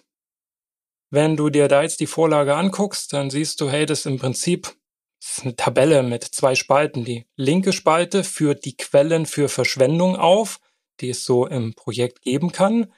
Wenn 1.10 1.38
du 1.38 1.50
dir 1.50 1.68
da 1.68 1.84
jetzt 1.84 2.00
die 2.00 2.08
Vorlage 2.08 2.56
anguckst, 2.56 3.14
dann 3.14 3.30
siehst 3.30 3.62
du, 3.62 3.70
hey, 3.70 3.86
das 3.86 4.00
ist 4.00 4.06
im 4.08 4.20
Prinzip 4.20 4.76
ist 5.22 5.44
eine 5.44 5.56
Tabelle 5.56 6.04
mit 6.04 6.24
zwei 6.24 6.56
Spalten. 6.56 7.06
Die 7.06 7.26
linke 7.36 7.74
Spalte 7.74 8.24
führt 8.24 8.66
die 8.66 8.78
Quellen 8.78 9.26
für 9.26 9.50
Verschwendung 9.50 10.16
auf, 10.16 10.60
die 11.00 11.10
es 11.10 11.24
so 11.24 11.46
im 11.48 11.74
Projekt 11.74 12.22
geben 12.22 12.52
kann. 12.52 12.92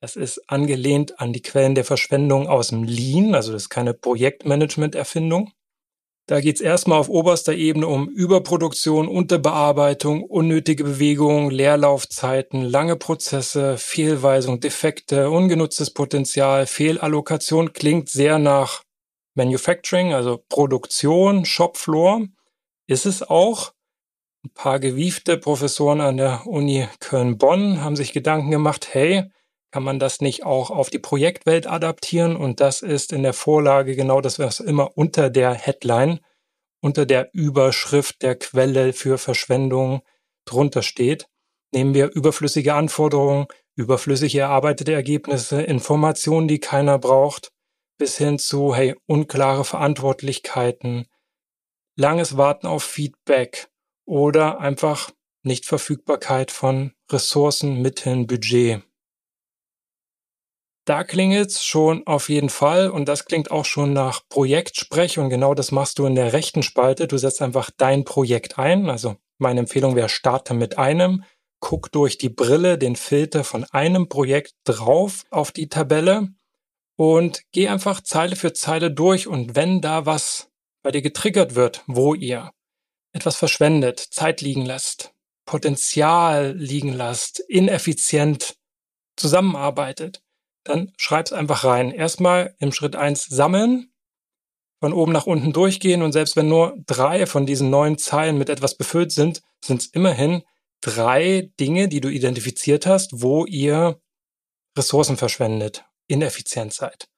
Das 0.00 0.16
ist 0.16 0.50
angelehnt 0.50 1.20
an 1.20 1.32
die 1.32 1.42
Quellen 1.42 1.74
der 1.74 1.84
Verschwendung 1.84 2.48
aus 2.48 2.68
dem 2.68 2.84
Lean, 2.84 3.34
also 3.34 3.52
das 3.52 3.64
ist 3.64 3.68
keine 3.68 3.92
Projektmanagement-Erfindung. 3.92 5.52
Da 6.26 6.40
geht 6.40 6.56
es 6.56 6.62
erstmal 6.62 6.98
auf 6.98 7.08
oberster 7.08 7.54
Ebene 7.54 7.86
um 7.86 8.08
Überproduktion, 8.08 9.08
Unterbearbeitung, 9.08 10.22
unnötige 10.22 10.84
Bewegungen, 10.84 11.50
Leerlaufzeiten, 11.50 12.62
lange 12.62 12.96
Prozesse, 12.96 13.76
Fehlweisung, 13.78 14.60
Defekte, 14.60 15.28
ungenutztes 15.28 15.92
Potenzial, 15.92 16.66
Fehlallokation 16.66 17.72
klingt 17.72 18.08
sehr 18.08 18.38
nach 18.38 18.84
Manufacturing, 19.34 20.14
also 20.14 20.42
Produktion, 20.48 21.44
Shopfloor. 21.44 22.26
Ist 22.86 23.06
es 23.06 23.22
auch, 23.22 23.72
Ein 24.42 24.52
paar 24.54 24.80
gewiefte 24.80 25.36
Professoren 25.36 26.00
an 26.00 26.16
der 26.16 26.46
Uni 26.46 26.88
Köln-Bonn 27.00 27.82
haben 27.82 27.96
sich 27.96 28.14
Gedanken 28.14 28.50
gemacht, 28.50 28.88
hey, 28.94 29.30
kann 29.70 29.82
man 29.82 29.98
das 29.98 30.20
nicht 30.20 30.44
auch 30.44 30.70
auf 30.70 30.90
die 30.90 30.98
Projektwelt 30.98 31.66
adaptieren? 31.66 32.36
Und 32.36 32.60
das 32.60 32.82
ist 32.82 33.12
in 33.12 33.22
der 33.22 33.32
Vorlage 33.32 33.96
genau 33.96 34.20
das, 34.20 34.38
was 34.38 34.60
immer 34.60 34.96
unter 34.96 35.30
der 35.30 35.52
Headline, 35.52 36.20
unter 36.80 37.06
der 37.06 37.30
Überschrift 37.32 38.22
der 38.22 38.36
Quelle 38.36 38.92
für 38.92 39.18
Verschwendung 39.18 40.02
drunter 40.44 40.82
steht. 40.82 41.26
Nehmen 41.72 41.94
wir 41.94 42.10
überflüssige 42.10 42.74
Anforderungen, 42.74 43.46
überflüssig 43.76 44.34
erarbeitete 44.34 44.92
Ergebnisse, 44.92 45.62
Informationen, 45.62 46.48
die 46.48 46.58
keiner 46.58 46.98
braucht, 46.98 47.52
bis 47.98 48.18
hin 48.18 48.38
zu, 48.38 48.74
hey, 48.74 48.96
unklare 49.06 49.64
Verantwortlichkeiten, 49.64 51.06
langes 51.96 52.36
Warten 52.36 52.66
auf 52.66 52.82
Feedback 52.82 53.68
oder 54.06 54.58
einfach 54.58 55.10
Nichtverfügbarkeit 55.42 56.50
von 56.50 56.92
Ressourcen, 57.10 57.80
Mitteln, 57.80 58.26
Budget. 58.26 58.82
Da 60.90 61.04
klingelt's 61.04 61.64
schon 61.64 62.04
auf 62.08 62.28
jeden 62.28 62.48
Fall 62.48 62.90
und 62.90 63.08
das 63.08 63.26
klingt 63.26 63.52
auch 63.52 63.64
schon 63.64 63.92
nach 63.92 64.22
Projektsprech 64.28 65.20
und 65.20 65.30
genau 65.30 65.54
das 65.54 65.70
machst 65.70 66.00
du 66.00 66.06
in 66.06 66.16
der 66.16 66.32
rechten 66.32 66.64
Spalte. 66.64 67.06
Du 67.06 67.16
setzt 67.16 67.42
einfach 67.42 67.70
dein 67.76 68.02
Projekt 68.04 68.58
ein. 68.58 68.90
Also 68.90 69.14
meine 69.38 69.60
Empfehlung 69.60 69.94
wäre, 69.94 70.08
starte 70.08 70.52
mit 70.52 70.78
einem, 70.78 71.22
guck 71.60 71.92
durch 71.92 72.18
die 72.18 72.28
Brille 72.28 72.76
den 72.76 72.96
Filter 72.96 73.44
von 73.44 73.62
einem 73.66 74.08
Projekt 74.08 74.54
drauf 74.64 75.22
auf 75.30 75.52
die 75.52 75.68
Tabelle 75.68 76.30
und 76.96 77.42
geh 77.52 77.68
einfach 77.68 78.00
Zeile 78.00 78.34
für 78.34 78.52
Zeile 78.52 78.90
durch 78.90 79.28
und 79.28 79.54
wenn 79.54 79.80
da 79.80 80.06
was 80.06 80.50
bei 80.82 80.90
dir 80.90 81.02
getriggert 81.02 81.54
wird, 81.54 81.84
wo 81.86 82.14
ihr 82.14 82.50
etwas 83.12 83.36
verschwendet, 83.36 84.00
Zeit 84.00 84.40
liegen 84.40 84.66
lässt, 84.66 85.14
Potenzial 85.46 86.52
liegen 86.56 86.92
lasst, 86.92 87.38
ineffizient 87.38 88.56
zusammenarbeitet, 89.16 90.20
dann 90.64 90.92
schreib's 90.96 91.32
einfach 91.32 91.64
rein. 91.64 91.90
Erstmal 91.90 92.54
im 92.58 92.72
Schritt 92.72 92.96
eins 92.96 93.26
sammeln, 93.26 93.92
von 94.80 94.92
oben 94.92 95.12
nach 95.12 95.26
unten 95.26 95.52
durchgehen 95.52 96.02
und 96.02 96.12
selbst 96.12 96.36
wenn 96.36 96.48
nur 96.48 96.76
drei 96.86 97.26
von 97.26 97.46
diesen 97.46 97.70
neun 97.70 97.98
Zeilen 97.98 98.38
mit 98.38 98.48
etwas 98.48 98.76
befüllt 98.76 99.12
sind, 99.12 99.42
sind 99.62 99.82
es 99.82 99.86
immerhin 99.88 100.42
drei 100.80 101.52
Dinge, 101.60 101.88
die 101.88 102.00
du 102.00 102.08
identifiziert 102.08 102.86
hast, 102.86 103.22
wo 103.22 103.44
ihr 103.44 104.00
Ressourcen 104.76 105.16
verschwendet, 105.16 105.84
ineffizient 106.08 106.72
seid. 106.72 107.08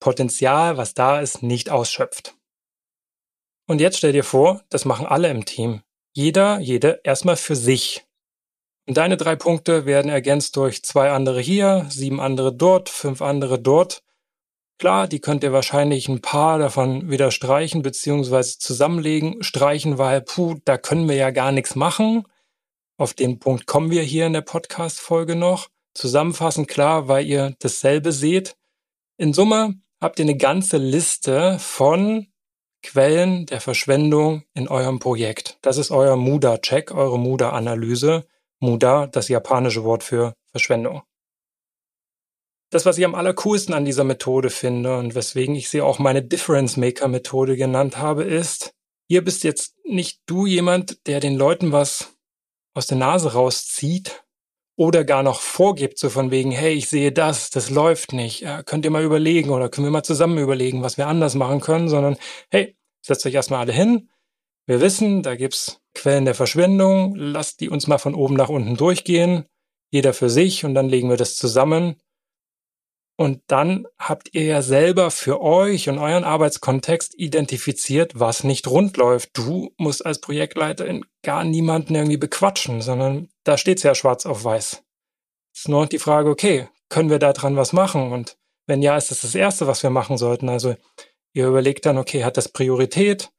Potenzial, 0.00 0.76
was 0.76 0.94
da 0.94 1.20
ist, 1.20 1.42
nicht 1.42 1.70
ausschöpft. 1.70 2.34
Und 3.68 3.80
jetzt 3.80 3.98
stell 3.98 4.12
dir 4.12 4.24
vor, 4.24 4.64
das 4.68 4.84
machen 4.84 5.06
alle 5.06 5.30
im 5.30 5.44
Team. 5.44 5.82
Jeder, 6.14 6.58
jede 6.58 7.00
erstmal 7.04 7.36
für 7.36 7.54
sich. 7.54 8.04
Deine 8.86 9.16
drei 9.16 9.36
Punkte 9.36 9.86
werden 9.86 10.10
ergänzt 10.10 10.56
durch 10.56 10.82
zwei 10.82 11.10
andere 11.10 11.40
hier, 11.40 11.86
sieben 11.88 12.20
andere 12.20 12.52
dort, 12.52 12.88
fünf 12.88 13.22
andere 13.22 13.60
dort. 13.60 14.02
Klar, 14.78 15.06
die 15.06 15.20
könnt 15.20 15.44
ihr 15.44 15.52
wahrscheinlich 15.52 16.08
ein 16.08 16.20
paar 16.20 16.58
davon 16.58 17.08
wieder 17.08 17.30
streichen 17.30 17.82
beziehungsweise 17.82 18.58
zusammenlegen, 18.58 19.40
streichen, 19.44 19.98
weil, 19.98 20.22
puh, 20.22 20.56
da 20.64 20.78
können 20.78 21.08
wir 21.08 21.14
ja 21.14 21.30
gar 21.30 21.52
nichts 21.52 21.76
machen. 21.76 22.24
Auf 22.96 23.14
den 23.14 23.38
Punkt 23.38 23.66
kommen 23.66 23.92
wir 23.92 24.02
hier 24.02 24.26
in 24.26 24.32
der 24.32 24.40
Podcast-Folge 24.40 25.36
noch. 25.36 25.68
Zusammenfassend 25.94 26.66
klar, 26.66 27.06
weil 27.06 27.24
ihr 27.26 27.54
dasselbe 27.60 28.10
seht. 28.10 28.56
In 29.16 29.32
Summe 29.32 29.80
habt 30.00 30.18
ihr 30.18 30.24
eine 30.24 30.36
ganze 30.36 30.78
Liste 30.78 31.58
von 31.60 32.26
Quellen 32.82 33.46
der 33.46 33.60
Verschwendung 33.60 34.42
in 34.54 34.66
eurem 34.66 34.98
Projekt. 34.98 35.58
Das 35.62 35.76
ist 35.78 35.92
euer 35.92 36.16
Muda-Check, 36.16 36.90
eure 36.90 37.20
Muda-Analyse. 37.20 38.26
Muda, 38.62 39.08
das 39.08 39.28
japanische 39.28 39.84
Wort 39.84 40.04
für 40.04 40.34
Verschwendung. 40.50 41.02
Das, 42.70 42.86
was 42.86 42.96
ich 42.96 43.04
am 43.04 43.14
allercoolsten 43.14 43.74
an 43.74 43.84
dieser 43.84 44.04
Methode 44.04 44.48
finde 44.48 44.96
und 44.96 45.14
weswegen 45.14 45.54
ich 45.54 45.68
sie 45.68 45.82
auch 45.82 45.98
meine 45.98 46.22
Difference 46.22 46.78
Maker 46.78 47.08
Methode 47.08 47.56
genannt 47.56 47.98
habe, 47.98 48.22
ist, 48.22 48.72
ihr 49.08 49.22
bist 49.22 49.44
jetzt 49.44 49.74
nicht 49.84 50.22
du 50.26 50.46
jemand, 50.46 51.06
der 51.06 51.20
den 51.20 51.36
Leuten 51.36 51.72
was 51.72 52.16
aus 52.72 52.86
der 52.86 52.96
Nase 52.96 53.34
rauszieht 53.34 54.24
oder 54.76 55.04
gar 55.04 55.22
noch 55.22 55.40
vorgibt, 55.40 55.98
so 55.98 56.08
von 56.08 56.30
wegen, 56.30 56.50
hey, 56.50 56.72
ich 56.72 56.88
sehe 56.88 57.12
das, 57.12 57.50
das 57.50 57.68
läuft 57.68 58.12
nicht, 58.12 58.40
ja, 58.40 58.62
könnt 58.62 58.84
ihr 58.86 58.90
mal 58.90 59.04
überlegen 59.04 59.50
oder 59.50 59.68
können 59.68 59.88
wir 59.88 59.92
mal 59.92 60.02
zusammen 60.02 60.38
überlegen, 60.38 60.82
was 60.82 60.96
wir 60.96 61.08
anders 61.08 61.34
machen 61.34 61.60
können, 61.60 61.88
sondern 61.88 62.16
hey, 62.48 62.76
setzt 63.02 63.26
euch 63.26 63.34
erstmal 63.34 63.60
alle 63.60 63.72
hin. 63.72 64.08
Wir 64.72 64.80
wissen, 64.80 65.22
da 65.22 65.36
gibt's 65.36 65.82
Quellen 65.92 66.24
der 66.24 66.34
Verschwendung, 66.34 67.14
lasst 67.14 67.60
die 67.60 67.68
uns 67.68 67.88
mal 67.88 67.98
von 67.98 68.14
oben 68.14 68.36
nach 68.36 68.48
unten 68.48 68.74
durchgehen, 68.74 69.44
jeder 69.90 70.14
für 70.14 70.30
sich 70.30 70.64
und 70.64 70.72
dann 70.72 70.88
legen 70.88 71.10
wir 71.10 71.18
das 71.18 71.36
zusammen 71.36 71.96
und 73.18 73.42
dann 73.48 73.86
habt 73.98 74.30
ihr 74.32 74.44
ja 74.44 74.62
selber 74.62 75.10
für 75.10 75.42
euch 75.42 75.90
und 75.90 75.98
euren 75.98 76.24
Arbeitskontext 76.24 77.14
identifiziert, 77.18 78.18
was 78.18 78.44
nicht 78.44 78.66
rund 78.66 78.96
läuft. 78.96 79.36
Du 79.36 79.74
musst 79.76 80.06
als 80.06 80.22
Projektleiterin 80.22 81.04
gar 81.22 81.44
niemanden 81.44 81.94
irgendwie 81.94 82.16
bequatschen, 82.16 82.80
sondern 82.80 83.28
da 83.44 83.58
steht's 83.58 83.82
ja 83.82 83.94
schwarz 83.94 84.24
auf 84.24 84.42
weiß. 84.42 84.82
Es 85.52 85.60
ist 85.60 85.68
nur 85.68 85.86
die 85.86 85.98
Frage, 85.98 86.30
okay, 86.30 86.70
können 86.88 87.10
wir 87.10 87.18
da 87.18 87.34
dran 87.34 87.56
was 87.56 87.74
machen? 87.74 88.10
Und 88.10 88.38
wenn 88.66 88.80
ja, 88.80 88.96
ist 88.96 89.10
das 89.10 89.20
das 89.20 89.34
Erste, 89.34 89.66
was 89.66 89.82
wir 89.82 89.90
machen 89.90 90.16
sollten. 90.16 90.48
Also 90.48 90.76
ihr 91.34 91.46
überlegt 91.46 91.84
dann, 91.84 91.98
okay, 91.98 92.24
hat 92.24 92.38
das 92.38 92.48
Priorität? 92.48 93.30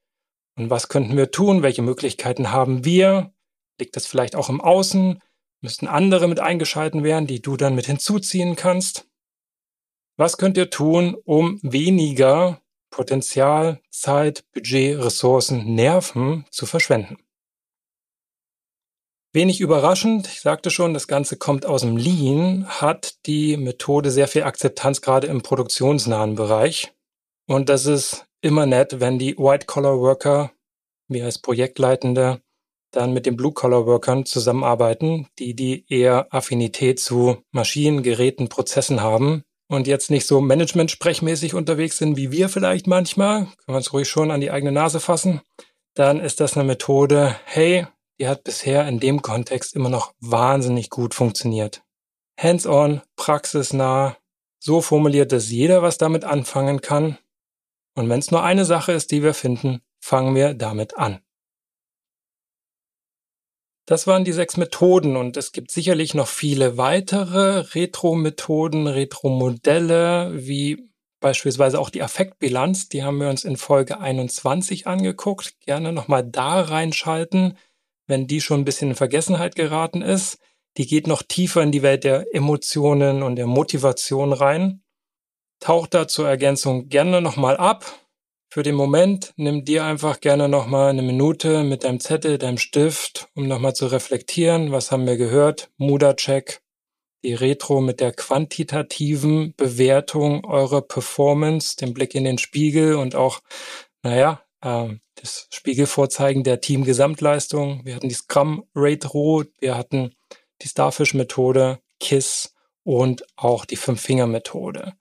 Und 0.55 0.69
was 0.69 0.87
könnten 0.87 1.17
wir 1.17 1.31
tun? 1.31 1.63
Welche 1.63 1.81
Möglichkeiten 1.81 2.51
haben 2.51 2.85
wir? 2.85 3.33
Liegt 3.79 3.95
das 3.95 4.05
vielleicht 4.05 4.35
auch 4.35 4.49
im 4.49 4.61
Außen? 4.61 5.19
Müssten 5.61 5.87
andere 5.87 6.27
mit 6.27 6.39
eingeschalten 6.39 7.03
werden, 7.03 7.25
die 7.25 7.41
du 7.41 7.57
dann 7.57 7.75
mit 7.75 7.85
hinzuziehen 7.85 8.55
kannst? 8.55 9.07
Was 10.17 10.37
könnt 10.37 10.57
ihr 10.57 10.69
tun, 10.69 11.15
um 11.25 11.59
weniger 11.63 12.61
Potenzial, 12.91 13.81
Zeit, 13.89 14.45
Budget, 14.51 14.99
Ressourcen, 14.99 15.73
Nerven 15.73 16.45
zu 16.51 16.67
verschwenden? 16.67 17.17
Wenig 19.35 19.61
überraschend, 19.61 20.27
ich 20.27 20.41
sagte 20.41 20.69
schon, 20.69 20.93
das 20.93 21.07
Ganze 21.07 21.37
kommt 21.37 21.65
aus 21.65 21.81
dem 21.81 21.97
Lean, 21.97 22.67
hat 22.67 23.25
die 23.25 23.57
Methode 23.57 24.11
sehr 24.11 24.27
viel 24.27 24.43
Akzeptanz 24.43 25.01
gerade 25.01 25.25
im 25.25 25.41
produktionsnahen 25.41 26.35
Bereich. 26.35 26.93
Und 27.47 27.69
das 27.69 27.87
ist 27.87 28.27
immer 28.43 28.65
nett, 28.65 28.99
wenn 28.99 29.17
die 29.17 29.37
White-Collar-Worker, 29.37 30.51
wir 31.07 31.25
als 31.25 31.39
Projektleitende, 31.39 32.41
dann 32.91 33.13
mit 33.13 33.25
den 33.25 33.35
Blue-Collar-Workern 33.35 34.25
zusammenarbeiten, 34.25 35.27
die 35.39 35.55
die 35.55 35.85
eher 35.87 36.27
Affinität 36.31 36.99
zu 36.99 37.37
Maschinen, 37.51 38.03
Geräten, 38.03 38.49
Prozessen 38.49 39.01
haben 39.01 39.43
und 39.67 39.87
jetzt 39.87 40.11
nicht 40.11 40.27
so 40.27 40.41
Management-sprechmäßig 40.41 41.55
unterwegs 41.55 41.97
sind 41.97 42.17
wie 42.17 42.31
wir 42.31 42.49
vielleicht 42.49 42.85
manchmal, 42.85 43.45
können 43.45 43.53
wir 43.67 43.77
uns 43.77 43.93
ruhig 43.93 44.07
schon 44.07 44.29
an 44.29 44.41
die 44.41 44.51
eigene 44.51 44.71
Nase 44.71 44.99
fassen, 44.99 45.41
dann 45.95 46.19
ist 46.19 46.39
das 46.39 46.55
eine 46.55 46.65
Methode, 46.65 47.35
hey, 47.45 47.87
die 48.19 48.27
hat 48.27 48.43
bisher 48.43 48.87
in 48.87 48.99
dem 48.99 49.21
Kontext 49.21 49.75
immer 49.75 49.89
noch 49.89 50.13
wahnsinnig 50.19 50.89
gut 50.89 51.13
funktioniert. 51.13 51.81
Hands-on, 52.37 53.01
praxisnah, 53.15 54.17
so 54.59 54.81
formuliert, 54.81 55.31
dass 55.31 55.49
jeder 55.49 55.81
was 55.81 55.97
damit 55.97 56.23
anfangen 56.23 56.81
kann. 56.81 57.17
Und 57.95 58.09
wenn 58.09 58.19
es 58.19 58.31
nur 58.31 58.43
eine 58.43 58.65
Sache 58.65 58.91
ist, 58.91 59.11
die 59.11 59.23
wir 59.23 59.33
finden, 59.33 59.81
fangen 59.99 60.35
wir 60.35 60.53
damit 60.53 60.97
an. 60.97 61.19
Das 63.85 64.07
waren 64.07 64.23
die 64.23 64.31
sechs 64.31 64.55
Methoden 64.55 65.17
und 65.17 65.35
es 65.35 65.51
gibt 65.51 65.69
sicherlich 65.69 66.13
noch 66.13 66.27
viele 66.27 66.77
weitere 66.77 67.59
Retro-Methoden, 67.75 68.87
Retro-Modelle, 68.87 70.31
wie 70.33 70.89
beispielsweise 71.19 71.79
auch 71.79 71.89
die 71.89 72.01
Affektbilanz. 72.01 72.87
Die 72.87 73.03
haben 73.03 73.19
wir 73.19 73.29
uns 73.29 73.43
in 73.43 73.57
Folge 73.57 73.99
21 73.99 74.87
angeguckt. 74.87 75.59
Gerne 75.61 75.91
nochmal 75.91 76.23
da 76.23 76.61
reinschalten, 76.61 77.57
wenn 78.07 78.27
die 78.27 78.39
schon 78.39 78.61
ein 78.61 78.65
bisschen 78.65 78.91
in 78.91 78.95
Vergessenheit 78.95 79.55
geraten 79.55 80.01
ist. 80.01 80.37
Die 80.77 80.87
geht 80.87 81.07
noch 81.07 81.23
tiefer 81.23 81.61
in 81.61 81.71
die 81.71 81.81
Welt 81.81 82.03
der 82.03 82.33
Emotionen 82.33 83.21
und 83.21 83.35
der 83.35 83.47
Motivation 83.47 84.31
rein. 84.31 84.82
Taucht 85.63 85.93
da 85.93 86.07
zur 86.07 86.27
Ergänzung 86.27 86.89
gerne 86.89 87.21
nochmal 87.21 87.57
ab 87.57 88.03
für 88.53 88.61
den 88.61 88.75
Moment 88.75 89.33
nimm 89.35 89.65
dir 89.65 89.83
einfach 89.83 90.21
gerne 90.21 90.47
nochmal 90.47 90.91
eine 90.91 91.01
Minute 91.01 91.63
mit 91.63 91.83
deinem 91.83 91.99
Zettel, 91.99 92.37
deinem 92.37 92.59
Stift, 92.59 93.27
um 93.33 93.47
nochmal 93.47 93.73
zu 93.73 93.87
reflektieren, 93.87 94.71
was 94.71 94.91
haben 94.91 95.07
wir 95.07 95.17
gehört, 95.17 95.71
Muda-Check, 95.77 96.61
die 97.23 97.33
Retro 97.33 97.81
mit 97.81 97.99
der 97.99 98.11
quantitativen 98.11 99.55
Bewertung 99.57 100.45
eurer 100.45 100.83
Performance, 100.83 101.77
den 101.77 101.95
Blick 101.95 102.13
in 102.13 102.25
den 102.25 102.37
Spiegel 102.37 102.93
und 102.93 103.15
auch, 103.15 103.41
naja, 104.03 104.43
äh, 104.61 104.89
das 105.15 105.47
Spiegelvorzeigen 105.49 106.43
der 106.43 106.61
Team-Gesamtleistung. 106.61 107.83
Wir 107.85 107.95
hatten 107.95 108.09
die 108.09 108.13
Scrum-Retro, 108.13 109.45
wir 109.61 109.75
hatten 109.75 110.13
die 110.61 110.67
Starfish-Methode, 110.67 111.79
KISS 111.99 112.53
und 112.83 113.25
auch 113.35 113.65
die 113.65 113.77
Fünf-Finger-Methode. 113.77 114.93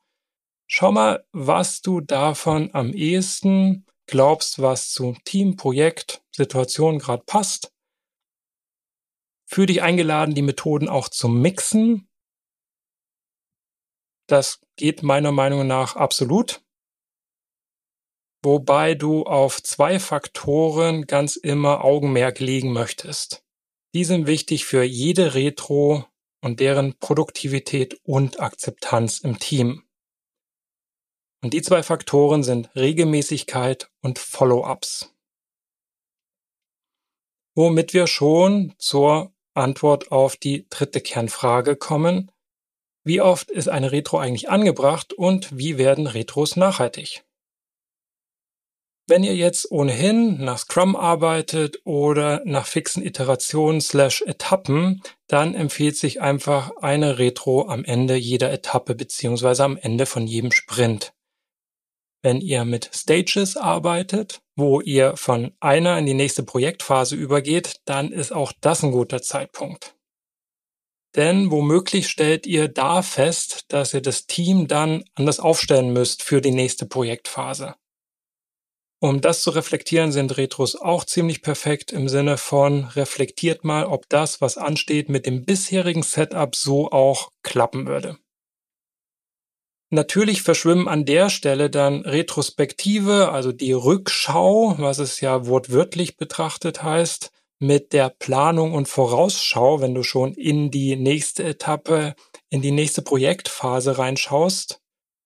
Schau 0.74 0.90
mal, 0.90 1.22
was 1.32 1.82
du 1.82 2.00
davon 2.00 2.70
am 2.72 2.94
ehesten 2.94 3.84
glaubst, 4.06 4.62
was 4.62 4.90
zu 4.90 5.14
Team, 5.22 5.56
Projekt, 5.56 6.24
Situation 6.34 6.98
gerade 6.98 7.24
passt. 7.24 7.74
Für 9.44 9.66
dich 9.66 9.82
eingeladen, 9.82 10.34
die 10.34 10.40
Methoden 10.40 10.88
auch 10.88 11.10
zu 11.10 11.28
mixen. 11.28 12.08
Das 14.26 14.62
geht 14.76 15.02
meiner 15.02 15.30
Meinung 15.30 15.66
nach 15.66 15.96
absolut. 15.96 16.64
Wobei 18.42 18.94
du 18.94 19.24
auf 19.24 19.62
zwei 19.62 20.00
Faktoren 20.00 21.06
ganz 21.06 21.36
immer 21.36 21.84
Augenmerk 21.84 22.40
legen 22.40 22.72
möchtest. 22.72 23.44
Die 23.94 24.04
sind 24.04 24.26
wichtig 24.26 24.64
für 24.64 24.84
jede 24.84 25.34
Retro 25.34 26.06
und 26.40 26.60
deren 26.60 26.98
Produktivität 26.98 28.00
und 28.04 28.40
Akzeptanz 28.40 29.18
im 29.18 29.38
Team. 29.38 29.84
Und 31.42 31.54
die 31.54 31.62
zwei 31.62 31.82
Faktoren 31.82 32.42
sind 32.42 32.70
Regelmäßigkeit 32.76 33.90
und 34.00 34.18
Follow-ups. 34.18 35.12
Womit 37.54 37.92
wir 37.92 38.06
schon 38.06 38.74
zur 38.78 39.32
Antwort 39.54 40.10
auf 40.12 40.36
die 40.36 40.66
dritte 40.70 41.00
Kernfrage 41.00 41.76
kommen. 41.76 42.30
Wie 43.04 43.20
oft 43.20 43.50
ist 43.50 43.68
eine 43.68 43.92
Retro 43.92 44.18
eigentlich 44.18 44.48
angebracht 44.48 45.12
und 45.12 45.56
wie 45.56 45.76
werden 45.76 46.06
Retros 46.06 46.56
nachhaltig? 46.56 47.24
Wenn 49.08 49.24
ihr 49.24 49.34
jetzt 49.34 49.70
ohnehin 49.70 50.42
nach 50.42 50.58
Scrum 50.58 50.94
arbeitet 50.94 51.80
oder 51.84 52.40
nach 52.44 52.66
fixen 52.66 53.04
Iterationen 53.04 53.80
slash 53.80 54.22
Etappen, 54.22 55.02
dann 55.26 55.54
empfiehlt 55.54 55.96
sich 55.96 56.22
einfach 56.22 56.76
eine 56.76 57.18
Retro 57.18 57.68
am 57.68 57.84
Ende 57.84 58.14
jeder 58.14 58.52
Etappe 58.52 58.94
beziehungsweise 58.94 59.64
am 59.64 59.76
Ende 59.76 60.06
von 60.06 60.28
jedem 60.28 60.52
Sprint. 60.52 61.12
Wenn 62.22 62.40
ihr 62.40 62.64
mit 62.64 62.88
Stages 62.94 63.56
arbeitet, 63.56 64.42
wo 64.54 64.80
ihr 64.80 65.16
von 65.16 65.52
einer 65.58 65.98
in 65.98 66.06
die 66.06 66.14
nächste 66.14 66.44
Projektphase 66.44 67.16
übergeht, 67.16 67.80
dann 67.84 68.12
ist 68.12 68.32
auch 68.32 68.52
das 68.60 68.84
ein 68.84 68.92
guter 68.92 69.22
Zeitpunkt. 69.22 69.96
Denn 71.16 71.50
womöglich 71.50 72.08
stellt 72.08 72.46
ihr 72.46 72.68
da 72.68 73.02
fest, 73.02 73.64
dass 73.68 73.92
ihr 73.92 74.00
das 74.00 74.26
Team 74.26 74.68
dann 74.68 75.04
anders 75.14 75.40
aufstellen 75.40 75.92
müsst 75.92 76.22
für 76.22 76.40
die 76.40 76.52
nächste 76.52 76.86
Projektphase. 76.86 77.74
Um 79.00 79.20
das 79.20 79.42
zu 79.42 79.50
reflektieren, 79.50 80.12
sind 80.12 80.36
Retros 80.36 80.76
auch 80.76 81.04
ziemlich 81.04 81.42
perfekt 81.42 81.90
im 81.90 82.08
Sinne 82.08 82.38
von 82.38 82.84
reflektiert 82.84 83.64
mal, 83.64 83.84
ob 83.84 84.08
das, 84.08 84.40
was 84.40 84.56
ansteht, 84.56 85.08
mit 85.08 85.26
dem 85.26 85.44
bisherigen 85.44 86.04
Setup 86.04 86.54
so 86.54 86.88
auch 86.92 87.32
klappen 87.42 87.88
würde. 87.88 88.21
Natürlich 89.94 90.40
verschwimmen 90.40 90.88
an 90.88 91.04
der 91.04 91.28
Stelle 91.28 91.68
dann 91.68 92.00
Retrospektive, 92.00 93.30
also 93.30 93.52
die 93.52 93.74
Rückschau, 93.74 94.76
was 94.78 94.98
es 94.98 95.20
ja 95.20 95.46
wortwörtlich 95.46 96.16
betrachtet 96.16 96.82
heißt, 96.82 97.30
mit 97.58 97.92
der 97.92 98.08
Planung 98.08 98.72
und 98.72 98.88
Vorausschau, 98.88 99.82
wenn 99.82 99.94
du 99.94 100.02
schon 100.02 100.32
in 100.32 100.70
die 100.70 100.96
nächste 100.96 101.44
Etappe, 101.44 102.14
in 102.48 102.62
die 102.62 102.70
nächste 102.70 103.02
Projektphase 103.02 103.98
reinschaust. 103.98 104.80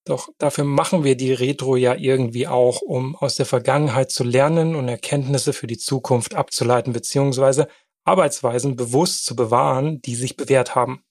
Doch 0.04 0.30
dafür 0.36 0.64
machen 0.64 1.04
wir 1.04 1.16
die 1.16 1.32
Retro 1.32 1.76
ja 1.76 1.94
irgendwie 1.94 2.48
auch, 2.48 2.80
um 2.80 3.14
aus 3.14 3.36
der 3.36 3.46
Vergangenheit 3.46 4.10
zu 4.10 4.24
lernen 4.24 4.74
und 4.74 4.88
Erkenntnisse 4.88 5.52
für 5.52 5.68
die 5.68 5.78
Zukunft 5.78 6.34
abzuleiten 6.34 6.92
beziehungsweise 6.92 7.68
Arbeitsweisen 8.04 8.74
bewusst 8.74 9.26
zu 9.26 9.36
bewahren, 9.36 10.00
die 10.02 10.16
sich 10.16 10.36
bewährt 10.36 10.74
haben. 10.74 11.05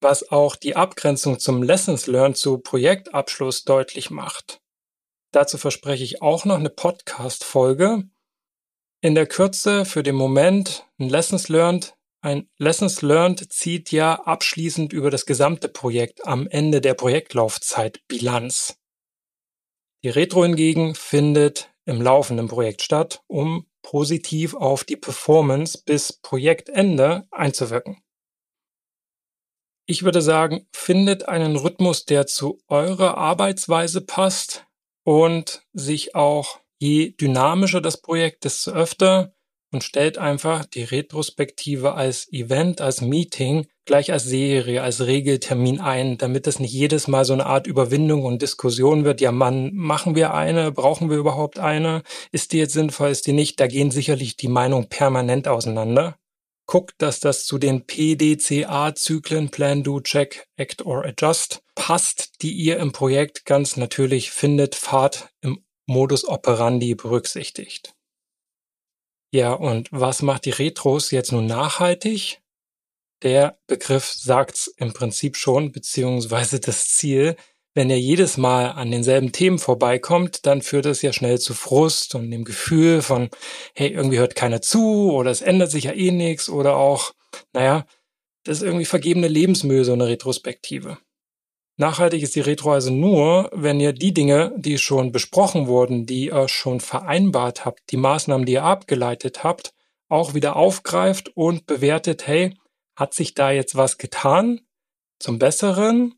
Was 0.00 0.30
auch 0.30 0.56
die 0.56 0.76
Abgrenzung 0.76 1.38
zum 1.38 1.62
Lessons 1.62 2.06
Learned 2.06 2.36
zu 2.36 2.58
Projektabschluss 2.58 3.64
deutlich 3.64 4.10
macht. 4.10 4.60
Dazu 5.32 5.58
verspreche 5.58 6.04
ich 6.04 6.22
auch 6.22 6.44
noch 6.44 6.58
eine 6.58 6.70
Podcast-Folge. 6.70 8.04
In 9.00 9.14
der 9.14 9.26
Kürze 9.26 9.84
für 9.84 10.02
den 10.02 10.14
Moment 10.14 10.86
ein 10.98 11.08
Lessons 11.08 11.48
Learned 11.48 11.96
ein 12.26 12.48
Lessons 12.58 13.02
Learned 13.02 13.52
zieht 13.52 13.92
ja 13.92 14.14
abschließend 14.14 14.92
über 14.92 15.10
das 15.12 15.26
gesamte 15.26 15.68
Projekt 15.68 16.26
am 16.26 16.48
Ende 16.48 16.80
der 16.80 16.94
Projektlaufzeit 16.94 18.00
Bilanz. 18.08 18.80
Die 20.02 20.08
Retro 20.08 20.42
hingegen 20.42 20.96
findet 20.96 21.70
im 21.84 22.02
laufenden 22.02 22.48
Projekt 22.48 22.82
statt, 22.82 23.22
um 23.28 23.66
positiv 23.82 24.54
auf 24.54 24.82
die 24.82 24.96
Performance 24.96 25.80
bis 25.84 26.14
Projektende 26.14 27.28
einzuwirken. 27.30 28.02
Ich 29.88 30.02
würde 30.02 30.20
sagen, 30.20 30.66
findet 30.72 31.28
einen 31.28 31.54
Rhythmus, 31.54 32.04
der 32.04 32.26
zu 32.26 32.58
eurer 32.66 33.16
Arbeitsweise 33.16 34.00
passt 34.00 34.66
und 35.04 35.62
sich 35.72 36.16
auch 36.16 36.58
je 36.78 37.10
dynamischer 37.12 37.80
das 37.80 38.02
Projekt, 38.02 38.44
desto 38.44 38.72
öfter 38.72 39.32
und 39.72 39.84
stellt 39.84 40.18
einfach 40.18 40.64
die 40.64 40.82
Retrospektive 40.82 41.94
als 41.94 42.32
Event, 42.32 42.80
als 42.80 43.00
Meeting, 43.00 43.68
gleich 43.84 44.12
als 44.12 44.24
Serie, 44.24 44.82
als 44.82 45.06
Regeltermin 45.06 45.80
ein, 45.80 46.18
damit 46.18 46.48
es 46.48 46.58
nicht 46.58 46.72
jedes 46.72 47.06
Mal 47.06 47.24
so 47.24 47.34
eine 47.34 47.46
Art 47.46 47.68
Überwindung 47.68 48.24
und 48.24 48.42
Diskussion 48.42 49.04
wird. 49.04 49.20
Ja, 49.20 49.30
Mann, 49.30 49.70
machen 49.72 50.16
wir 50.16 50.34
eine? 50.34 50.72
Brauchen 50.72 51.10
wir 51.10 51.16
überhaupt 51.16 51.60
eine? 51.60 52.02
Ist 52.32 52.52
die 52.52 52.58
jetzt 52.58 52.72
sinnvoll? 52.72 53.10
Ist 53.10 53.26
die 53.28 53.32
nicht? 53.32 53.60
Da 53.60 53.68
gehen 53.68 53.92
sicherlich 53.92 54.36
die 54.36 54.48
Meinungen 54.48 54.88
permanent 54.88 55.46
auseinander. 55.46 56.18
Guckt, 56.66 56.94
dass 56.98 57.20
das 57.20 57.44
zu 57.44 57.58
den 57.58 57.86
PDCA-Zyklen 57.86 59.50
Plan, 59.50 59.84
Do, 59.84 60.00
Check, 60.00 60.48
Act 60.56 60.84
or 60.84 61.04
Adjust 61.04 61.62
passt, 61.76 62.42
die 62.42 62.52
ihr 62.52 62.78
im 62.78 62.92
Projekt 62.92 63.44
ganz 63.44 63.76
natürlich 63.76 64.32
findet, 64.32 64.74
Fahrt 64.74 65.28
im 65.40 65.64
Modus 65.86 66.24
operandi 66.24 66.96
berücksichtigt. 66.96 67.94
Ja, 69.32 69.52
und 69.52 69.88
was 69.92 70.22
macht 70.22 70.44
die 70.44 70.50
Retros 70.50 71.10
jetzt 71.12 71.30
nun 71.30 71.46
nachhaltig? 71.46 72.40
Der 73.22 73.58
Begriff 73.66 74.12
sagt's 74.12 74.66
im 74.76 74.92
Prinzip 74.92 75.36
schon, 75.36 75.72
beziehungsweise 75.72 76.60
das 76.60 76.88
Ziel. 76.88 77.36
Wenn 77.76 77.90
er 77.90 78.00
jedes 78.00 78.38
Mal 78.38 78.70
an 78.70 78.90
denselben 78.90 79.32
Themen 79.32 79.58
vorbeikommt, 79.58 80.46
dann 80.46 80.62
führt 80.62 80.86
es 80.86 81.02
ja 81.02 81.12
schnell 81.12 81.38
zu 81.38 81.52
Frust 81.52 82.14
und 82.14 82.30
dem 82.30 82.44
Gefühl 82.44 83.02
von, 83.02 83.28
hey, 83.74 83.90
irgendwie 83.90 84.16
hört 84.16 84.34
keiner 84.34 84.62
zu 84.62 85.12
oder 85.12 85.30
es 85.30 85.42
ändert 85.42 85.70
sich 85.70 85.84
ja 85.84 85.92
eh 85.92 86.10
nichts 86.10 86.48
oder 86.48 86.78
auch, 86.78 87.12
naja, 87.52 87.84
das 88.44 88.58
ist 88.58 88.62
irgendwie 88.62 88.86
vergebene 88.86 89.28
Lebensmühe, 89.28 89.84
so 89.84 89.92
eine 89.92 90.06
Retrospektive. 90.06 90.96
Nachhaltig 91.76 92.22
ist 92.22 92.34
die 92.34 92.40
Retro 92.40 92.72
also 92.72 92.90
nur, 92.90 93.50
wenn 93.52 93.78
ihr 93.78 93.92
die 93.92 94.14
Dinge, 94.14 94.54
die 94.56 94.78
schon 94.78 95.12
besprochen 95.12 95.66
wurden, 95.66 96.06
die 96.06 96.28
ihr 96.28 96.48
schon 96.48 96.80
vereinbart 96.80 97.66
habt, 97.66 97.90
die 97.90 97.98
Maßnahmen, 97.98 98.46
die 98.46 98.54
ihr 98.54 98.64
abgeleitet 98.64 99.44
habt, 99.44 99.74
auch 100.08 100.32
wieder 100.32 100.56
aufgreift 100.56 101.28
und 101.36 101.66
bewertet, 101.66 102.26
hey, 102.26 102.54
hat 102.96 103.12
sich 103.12 103.34
da 103.34 103.50
jetzt 103.50 103.76
was 103.76 103.98
getan 103.98 104.62
zum 105.18 105.38
Besseren? 105.38 106.14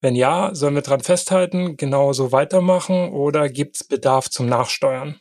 Wenn 0.00 0.14
ja, 0.14 0.54
sollen 0.54 0.74
wir 0.74 0.82
dran 0.82 1.00
festhalten, 1.00 1.76
genauso 1.76 2.32
weitermachen 2.32 3.10
oder 3.10 3.48
gibt's 3.48 3.84
Bedarf 3.84 4.28
zum 4.28 4.46
Nachsteuern? 4.46 5.20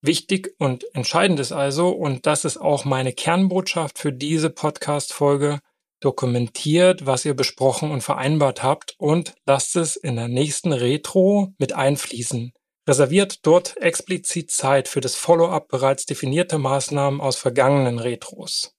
Wichtig 0.00 0.54
und 0.58 0.84
entscheidend 0.94 1.40
ist 1.40 1.52
also, 1.52 1.90
und 1.90 2.26
das 2.26 2.44
ist 2.44 2.56
auch 2.56 2.84
meine 2.84 3.12
Kernbotschaft 3.12 3.98
für 3.98 4.12
diese 4.12 4.48
Podcast-Folge, 4.50 5.60
dokumentiert, 6.00 7.06
was 7.06 7.24
ihr 7.24 7.34
besprochen 7.34 7.90
und 7.90 8.02
vereinbart 8.02 8.62
habt 8.62 8.94
und 8.98 9.34
lasst 9.46 9.76
es 9.76 9.96
in 9.96 10.16
der 10.16 10.28
nächsten 10.28 10.72
Retro 10.72 11.52
mit 11.58 11.72
einfließen. 11.72 12.52
Reserviert 12.88 13.44
dort 13.44 13.76
explizit 13.78 14.50
Zeit 14.50 14.88
für 14.88 15.00
das 15.00 15.14
Follow-up 15.16 15.68
bereits 15.68 16.06
definierter 16.06 16.58
Maßnahmen 16.58 17.20
aus 17.20 17.36
vergangenen 17.36 17.98
Retros. 17.98 18.77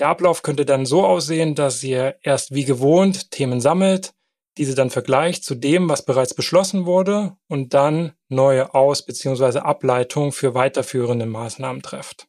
Der 0.00 0.08
Ablauf 0.08 0.42
könnte 0.42 0.64
dann 0.64 0.86
so 0.86 1.04
aussehen, 1.04 1.54
dass 1.54 1.82
ihr 1.82 2.16
erst 2.22 2.54
wie 2.54 2.64
gewohnt 2.64 3.30
Themen 3.30 3.60
sammelt, 3.60 4.14
diese 4.56 4.74
dann 4.74 4.90
vergleicht 4.90 5.44
zu 5.44 5.54
dem, 5.54 5.88
was 5.88 6.04
bereits 6.04 6.34
beschlossen 6.34 6.86
wurde 6.86 7.36
und 7.48 7.74
dann 7.74 8.12
neue 8.28 8.74
Aus- 8.74 9.04
bzw. 9.04 9.60
Ableitungen 9.60 10.32
für 10.32 10.54
weiterführende 10.54 11.26
Maßnahmen 11.26 11.82
trefft. 11.82 12.26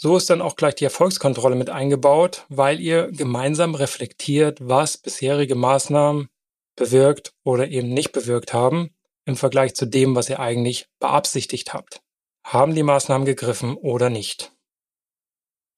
So 0.00 0.16
ist 0.16 0.30
dann 0.30 0.42
auch 0.42 0.54
gleich 0.56 0.76
die 0.76 0.84
Erfolgskontrolle 0.84 1.56
mit 1.56 1.70
eingebaut, 1.70 2.44
weil 2.48 2.78
ihr 2.80 3.10
gemeinsam 3.10 3.74
reflektiert, 3.74 4.58
was 4.60 4.96
bisherige 4.96 5.56
Maßnahmen 5.56 6.28
bewirkt 6.76 7.34
oder 7.42 7.68
eben 7.68 7.88
nicht 7.88 8.12
bewirkt 8.12 8.54
haben 8.54 8.90
im 9.24 9.36
Vergleich 9.36 9.74
zu 9.74 9.86
dem, 9.86 10.14
was 10.14 10.30
ihr 10.30 10.38
eigentlich 10.38 10.86
beabsichtigt 11.00 11.74
habt. 11.74 12.00
Haben 12.44 12.74
die 12.74 12.84
Maßnahmen 12.84 13.26
gegriffen 13.26 13.76
oder 13.76 14.08
nicht? 14.08 14.52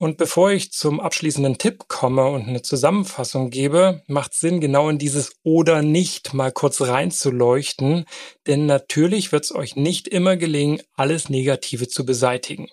Und 0.02 0.16
bevor 0.16 0.50
ich 0.50 0.72
zum 0.72 0.98
abschließenden 0.98 1.58
Tipp 1.58 1.86
komme 1.88 2.26
und 2.26 2.48
eine 2.48 2.62
Zusammenfassung 2.62 3.50
gebe, 3.50 4.02
macht 4.06 4.32
Sinn, 4.32 4.58
genau 4.58 4.88
in 4.88 4.96
dieses 4.96 5.32
oder 5.42 5.82
nicht 5.82 6.32
mal 6.32 6.52
kurz 6.52 6.80
reinzuleuchten, 6.80 8.06
denn 8.46 8.64
natürlich 8.64 9.30
wird 9.30 9.44
es 9.44 9.54
euch 9.54 9.76
nicht 9.76 10.08
immer 10.08 10.38
gelingen, 10.38 10.80
alles 10.94 11.28
Negative 11.28 11.86
zu 11.86 12.06
beseitigen. 12.06 12.68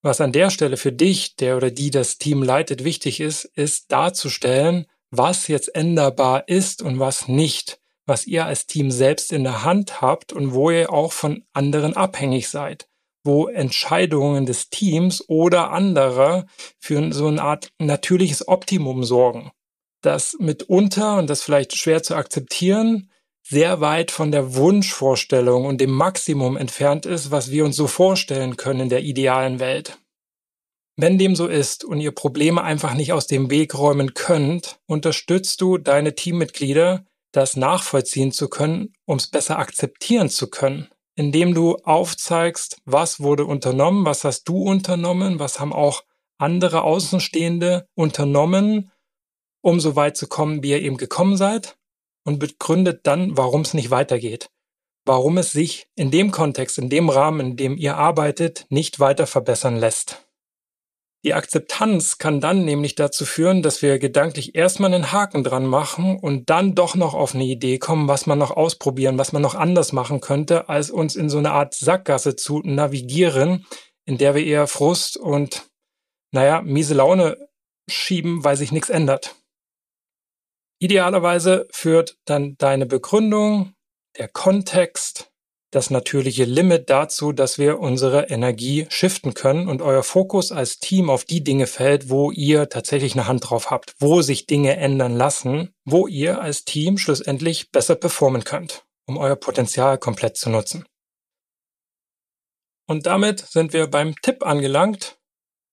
Was 0.00 0.20
an 0.20 0.30
der 0.30 0.50
Stelle 0.50 0.76
für 0.76 0.92
dich, 0.92 1.34
der 1.34 1.56
oder 1.56 1.72
die 1.72 1.90
das 1.90 2.18
Team 2.18 2.44
leitet, 2.44 2.84
wichtig 2.84 3.18
ist, 3.18 3.44
ist 3.44 3.90
darzustellen, 3.90 4.86
was 5.10 5.48
jetzt 5.48 5.74
änderbar 5.74 6.46
ist 6.46 6.82
und 6.82 7.00
was 7.00 7.26
nicht, 7.26 7.80
was 8.06 8.28
ihr 8.28 8.46
als 8.46 8.66
Team 8.66 8.92
selbst 8.92 9.32
in 9.32 9.42
der 9.42 9.64
Hand 9.64 10.00
habt 10.00 10.32
und 10.32 10.54
wo 10.54 10.70
ihr 10.70 10.92
auch 10.92 11.12
von 11.12 11.44
anderen 11.52 11.96
abhängig 11.96 12.48
seid. 12.48 12.88
Wo 13.24 13.48
Entscheidungen 13.48 14.46
des 14.46 14.68
Teams 14.68 15.28
oder 15.28 15.72
anderer 15.72 16.46
für 16.78 17.12
so 17.12 17.26
eine 17.26 17.42
Art 17.42 17.72
natürliches 17.78 18.46
Optimum 18.46 19.02
sorgen. 19.02 19.50
Das 20.02 20.36
mitunter, 20.38 21.16
und 21.16 21.30
das 21.30 21.42
vielleicht 21.42 21.76
schwer 21.76 22.02
zu 22.02 22.14
akzeptieren, 22.14 23.10
sehr 23.42 23.80
weit 23.80 24.10
von 24.10 24.30
der 24.30 24.54
Wunschvorstellung 24.54 25.64
und 25.64 25.80
dem 25.80 25.90
Maximum 25.90 26.56
entfernt 26.56 27.06
ist, 27.06 27.30
was 27.30 27.50
wir 27.50 27.64
uns 27.64 27.76
so 27.76 27.86
vorstellen 27.86 28.56
können 28.56 28.80
in 28.80 28.88
der 28.88 29.02
idealen 29.02 29.60
Welt. 29.60 29.98
Wenn 30.96 31.18
dem 31.18 31.34
so 31.34 31.46
ist 31.48 31.84
und 31.84 32.00
ihr 32.00 32.12
Probleme 32.12 32.62
einfach 32.62 32.94
nicht 32.94 33.12
aus 33.12 33.26
dem 33.26 33.50
Weg 33.50 33.74
räumen 33.74 34.14
könnt, 34.14 34.78
unterstützt 34.86 35.60
du 35.60 35.76
deine 35.76 36.14
Teammitglieder, 36.14 37.04
das 37.32 37.56
nachvollziehen 37.56 38.30
zu 38.30 38.48
können, 38.48 38.92
um 39.04 39.16
es 39.16 39.28
besser 39.28 39.58
akzeptieren 39.58 40.30
zu 40.30 40.48
können, 40.48 40.88
indem 41.16 41.54
du 41.54 41.76
aufzeigst, 41.76 42.78
was 42.84 43.20
wurde 43.20 43.44
unternommen, 43.44 44.04
was 44.04 44.24
hast 44.24 44.44
du 44.44 44.62
unternommen, 44.62 45.38
was 45.38 45.60
haben 45.60 45.72
auch 45.72 46.02
andere 46.38 46.82
Außenstehende 46.82 47.88
unternommen, 47.94 48.90
um 49.62 49.80
so 49.80 49.96
weit 49.96 50.16
zu 50.16 50.26
kommen, 50.26 50.62
wie 50.62 50.70
ihr 50.70 50.82
eben 50.82 50.96
gekommen 50.96 51.36
seid, 51.36 51.76
und 52.24 52.38
begründet 52.38 53.06
dann, 53.06 53.36
warum 53.36 53.62
es 53.62 53.74
nicht 53.74 53.90
weitergeht, 53.90 54.50
warum 55.04 55.38
es 55.38 55.52
sich 55.52 55.88
in 55.94 56.10
dem 56.10 56.30
Kontext, 56.30 56.78
in 56.78 56.88
dem 56.88 57.08
Rahmen, 57.08 57.40
in 57.40 57.56
dem 57.56 57.76
ihr 57.76 57.96
arbeitet, 57.96 58.66
nicht 58.68 58.98
weiter 58.98 59.26
verbessern 59.26 59.76
lässt. 59.76 60.23
Die 61.24 61.32
Akzeptanz 61.32 62.18
kann 62.18 62.42
dann 62.42 62.66
nämlich 62.66 62.96
dazu 62.96 63.24
führen, 63.24 63.62
dass 63.62 63.80
wir 63.80 63.98
gedanklich 63.98 64.54
erstmal 64.54 64.92
einen 64.92 65.10
Haken 65.10 65.42
dran 65.42 65.64
machen 65.64 66.18
und 66.18 66.50
dann 66.50 66.74
doch 66.74 66.96
noch 66.96 67.14
auf 67.14 67.34
eine 67.34 67.44
Idee 67.44 67.78
kommen, 67.78 68.08
was 68.08 68.26
man 68.26 68.38
noch 68.38 68.50
ausprobieren, 68.50 69.16
was 69.16 69.32
man 69.32 69.40
noch 69.40 69.54
anders 69.54 69.92
machen 69.92 70.20
könnte, 70.20 70.68
als 70.68 70.90
uns 70.90 71.16
in 71.16 71.30
so 71.30 71.38
eine 71.38 71.52
Art 71.52 71.72
Sackgasse 71.72 72.36
zu 72.36 72.60
navigieren, 72.62 73.66
in 74.04 74.18
der 74.18 74.34
wir 74.34 74.44
eher 74.44 74.66
Frust 74.66 75.16
und, 75.16 75.66
naja, 76.30 76.60
miese 76.60 76.92
Laune 76.92 77.48
schieben, 77.88 78.44
weil 78.44 78.58
sich 78.58 78.70
nichts 78.70 78.90
ändert. 78.90 79.34
Idealerweise 80.78 81.66
führt 81.70 82.18
dann 82.26 82.56
deine 82.58 82.84
Begründung, 82.84 83.72
der 84.18 84.28
Kontext, 84.28 85.32
das 85.74 85.90
natürliche 85.90 86.44
Limit 86.44 86.88
dazu, 86.88 87.32
dass 87.32 87.58
wir 87.58 87.80
unsere 87.80 88.30
Energie 88.30 88.86
shiften 88.90 89.34
können 89.34 89.68
und 89.68 89.82
euer 89.82 90.02
Fokus 90.02 90.52
als 90.52 90.78
Team 90.78 91.10
auf 91.10 91.24
die 91.24 91.42
Dinge 91.42 91.66
fällt, 91.66 92.08
wo 92.10 92.30
ihr 92.30 92.68
tatsächlich 92.68 93.14
eine 93.14 93.26
Hand 93.26 93.50
drauf 93.50 93.70
habt, 93.70 93.94
wo 93.98 94.22
sich 94.22 94.46
Dinge 94.46 94.76
ändern 94.76 95.16
lassen, 95.16 95.74
wo 95.84 96.06
ihr 96.06 96.40
als 96.40 96.64
Team 96.64 96.98
schlussendlich 96.98 97.70
besser 97.70 97.96
performen 97.96 98.44
könnt, 98.44 98.84
um 99.06 99.16
euer 99.16 99.36
Potenzial 99.36 99.98
komplett 99.98 100.36
zu 100.36 100.50
nutzen. 100.50 100.84
Und 102.86 103.06
damit 103.06 103.40
sind 103.40 103.72
wir 103.72 103.86
beim 103.86 104.14
Tipp 104.22 104.44
angelangt. 104.44 105.18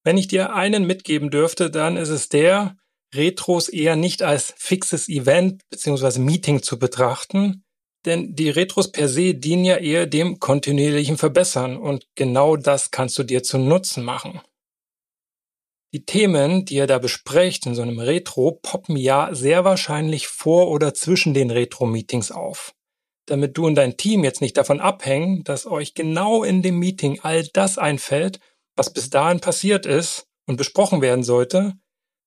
Wenn 0.04 0.18
ich 0.18 0.28
dir 0.28 0.54
einen 0.54 0.86
mitgeben 0.86 1.30
dürfte, 1.30 1.70
dann 1.70 1.98
ist 1.98 2.10
es 2.10 2.30
der, 2.30 2.76
Retros 3.14 3.68
eher 3.68 3.96
nicht 3.96 4.24
als 4.24 4.54
fixes 4.58 5.10
Event 5.10 5.68
bzw. 5.70 6.20
Meeting 6.20 6.64
zu 6.64 6.80
betrachten, 6.80 7.66
denn 8.06 8.36
die 8.36 8.50
Retros 8.50 8.92
per 8.92 9.08
se 9.08 9.36
dienen 9.36 9.66
ja 9.66 9.78
eher 9.78 10.06
dem 10.06 10.40
kontinuierlichen 10.40 11.18
Verbessern 11.18 11.78
und 11.78 12.08
genau 12.16 12.56
das 12.56 12.92
kannst 12.92 13.18
du 13.18 13.24
dir 13.24 13.44
zu 13.44 13.58
Nutzen 13.58 14.04
machen. 14.04 14.42
Die 15.94 16.06
Themen, 16.06 16.64
die 16.64 16.76
ihr 16.76 16.88
da 16.88 17.00
besprecht 17.00 17.66
in 17.66 17.76
so 17.76 17.82
einem 17.82 18.00
Retro, 18.00 18.60
poppen 18.62 18.96
ja 18.96 19.30
sehr 19.34 19.66
wahrscheinlich 19.66 20.28
vor 20.28 20.70
oder 20.70 20.94
zwischen 20.94 21.34
den 21.34 21.52
Retro-Meetings 21.52 22.32
auf. 22.32 22.74
Damit 23.26 23.58
du 23.58 23.68
und 23.68 23.76
dein 23.76 23.98
Team 23.98 24.24
jetzt 24.24 24.42
nicht 24.42 24.56
davon 24.56 24.80
abhängen, 24.80 25.44
dass 25.44 25.66
euch 25.66 25.94
genau 25.94 26.44
in 26.44 26.62
dem 26.62 26.80
Meeting 26.80 27.20
all 27.22 27.44
das 27.44 27.78
einfällt, 27.78 28.40
was 28.76 28.94
bis 28.94 29.10
dahin 29.10 29.42
passiert 29.42 29.86
ist 29.86 30.28
und 30.48 30.56
besprochen 30.56 31.02
werden 31.02 31.24
sollte, 31.24 31.74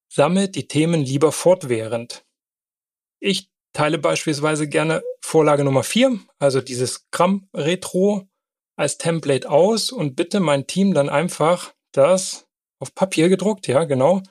sammelt 0.09 0.55
die 0.55 0.67
Themen 0.67 1.01
lieber 1.01 1.31
fortwährend. 1.31 2.23
Ich 3.19 3.49
teile 3.75 3.99
beispielsweise 3.99 4.67
gerne 4.67 5.03
Vorlage 5.21 5.63
Nummer 5.63 5.83
4, 5.83 6.17
also 6.39 6.61
dieses 6.61 7.09
Gramm 7.11 7.47
Retro 7.53 8.27
als 8.75 8.97
Template 8.97 9.49
aus 9.49 9.91
und 9.91 10.15
bitte 10.15 10.39
mein 10.39 10.65
Team 10.65 10.93
dann 10.93 11.09
einfach 11.09 11.73
das 11.91 12.47
auf 12.79 12.95
Papier 12.95 13.29
gedruckt, 13.29 13.67
ja, 13.67 13.83
genau, 13.83 14.21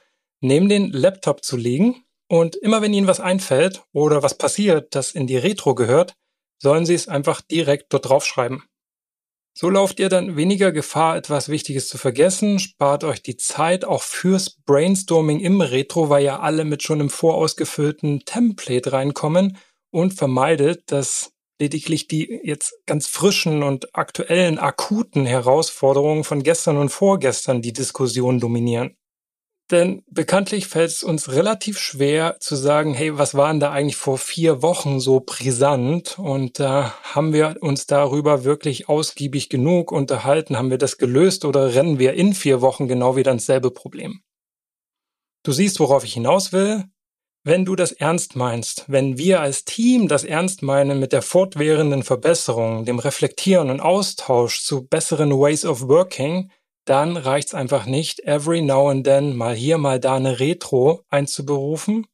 neben 0.40 0.68
den 0.68 0.90
Laptop 0.90 1.44
zu 1.44 1.56
legen 1.56 2.04
und 2.28 2.56
immer 2.56 2.82
wenn 2.82 2.94
ihnen 2.94 3.06
was 3.06 3.20
einfällt 3.20 3.82
oder 3.92 4.22
was 4.22 4.36
passiert, 4.36 4.94
das 4.94 5.12
in 5.12 5.26
die 5.26 5.36
Retro 5.36 5.74
gehört, 5.74 6.14
sollen 6.60 6.86
sie 6.86 6.94
es 6.94 7.08
einfach 7.08 7.40
direkt 7.42 7.92
dort 7.92 8.08
draufschreiben. 8.08 8.62
So 9.56 9.70
lauft 9.70 10.00
ihr 10.00 10.08
dann 10.08 10.34
weniger 10.34 10.72
Gefahr, 10.72 11.16
etwas 11.16 11.48
Wichtiges 11.48 11.86
zu 11.86 11.96
vergessen, 11.96 12.58
spart 12.58 13.04
euch 13.04 13.22
die 13.22 13.36
Zeit 13.36 13.84
auch 13.84 14.02
fürs 14.02 14.56
Brainstorming 14.66 15.38
im 15.38 15.60
Retro, 15.60 16.08
weil 16.08 16.24
ja 16.24 16.40
alle 16.40 16.64
mit 16.64 16.82
schon 16.82 16.98
im 16.98 17.08
vorausgefüllten 17.08 18.24
Template 18.24 18.92
reinkommen 18.92 19.56
und 19.92 20.14
vermeidet, 20.14 20.90
dass 20.90 21.30
lediglich 21.60 22.08
die 22.08 22.40
jetzt 22.42 22.74
ganz 22.84 23.06
frischen 23.06 23.62
und 23.62 23.94
aktuellen 23.94 24.58
akuten 24.58 25.24
Herausforderungen 25.24 26.24
von 26.24 26.42
gestern 26.42 26.76
und 26.76 26.88
vorgestern 26.88 27.62
die 27.62 27.72
Diskussion 27.72 28.40
dominieren. 28.40 28.96
Denn 29.70 30.02
bekanntlich 30.10 30.66
fällt 30.66 30.90
es 30.90 31.02
uns 31.02 31.32
relativ 31.32 31.78
schwer 31.78 32.36
zu 32.38 32.54
sagen, 32.54 32.92
hey, 32.92 33.16
was 33.16 33.34
waren 33.34 33.60
da 33.60 33.70
eigentlich 33.70 33.96
vor 33.96 34.18
vier 34.18 34.60
Wochen 34.60 35.00
so 35.00 35.20
brisant? 35.24 36.18
Und 36.18 36.60
da 36.60 36.86
äh, 36.86 36.90
haben 37.14 37.32
wir 37.32 37.56
uns 37.60 37.86
darüber 37.86 38.44
wirklich 38.44 38.90
ausgiebig 38.90 39.48
genug 39.48 39.90
unterhalten? 39.90 40.58
Haben 40.58 40.70
wir 40.70 40.76
das 40.76 40.98
gelöst 40.98 41.46
oder 41.46 41.74
rennen 41.74 41.98
wir 41.98 42.12
in 42.12 42.34
vier 42.34 42.60
Wochen 42.60 42.88
genau 42.88 43.16
wieder 43.16 43.32
ins 43.32 43.46
selbe 43.46 43.70
Problem? 43.70 44.20
Du 45.44 45.52
siehst, 45.52 45.80
worauf 45.80 46.04
ich 46.04 46.12
hinaus 46.12 46.52
will. 46.52 46.84
Wenn 47.46 47.64
du 47.66 47.76
das 47.76 47.92
ernst 47.92 48.36
meinst, 48.36 48.84
wenn 48.88 49.18
wir 49.18 49.40
als 49.40 49.64
Team 49.64 50.08
das 50.08 50.24
ernst 50.24 50.62
meinen 50.62 50.98
mit 50.98 51.12
der 51.12 51.20
fortwährenden 51.20 52.02
Verbesserung, 52.02 52.86
dem 52.86 52.98
Reflektieren 52.98 53.70
und 53.70 53.80
Austausch 53.80 54.62
zu 54.62 54.86
besseren 54.86 55.30
Ways 55.30 55.66
of 55.66 55.82
Working, 55.88 56.50
dann 56.84 57.16
reicht's 57.16 57.54
einfach 57.54 57.86
nicht, 57.86 58.20
every 58.20 58.62
now 58.62 58.88
and 58.88 59.04
then 59.04 59.36
mal 59.36 59.54
hier, 59.54 59.78
mal 59.78 59.98
da 59.98 60.16
eine 60.16 60.38
Retro 60.40 61.04
einzuberufen. 61.08 62.06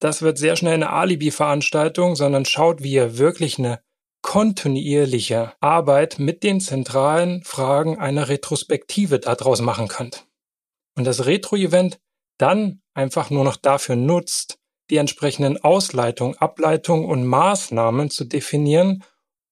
Das 0.00 0.22
wird 0.22 0.38
sehr 0.38 0.56
schnell 0.56 0.74
eine 0.74 0.90
Alibi-Veranstaltung, 0.90 2.16
sondern 2.16 2.44
schaut, 2.44 2.82
wie 2.82 2.92
ihr 2.92 3.18
wirklich 3.18 3.58
eine 3.58 3.80
kontinuierliche 4.22 5.52
Arbeit 5.60 6.18
mit 6.18 6.42
den 6.42 6.60
zentralen 6.60 7.42
Fragen 7.44 7.98
einer 7.98 8.28
Retrospektive 8.28 9.18
daraus 9.18 9.60
machen 9.60 9.88
könnt. 9.88 10.26
Und 10.96 11.04
das 11.04 11.26
Retro-Event 11.26 12.00
dann 12.38 12.82
einfach 12.94 13.30
nur 13.30 13.44
noch 13.44 13.56
dafür 13.56 13.96
nutzt, 13.96 14.58
die 14.90 14.96
entsprechenden 14.96 15.62
Ausleitungen, 15.62 16.36
Ableitungen 16.38 17.04
und 17.06 17.24
Maßnahmen 17.24 18.10
zu 18.10 18.24
definieren 18.24 19.04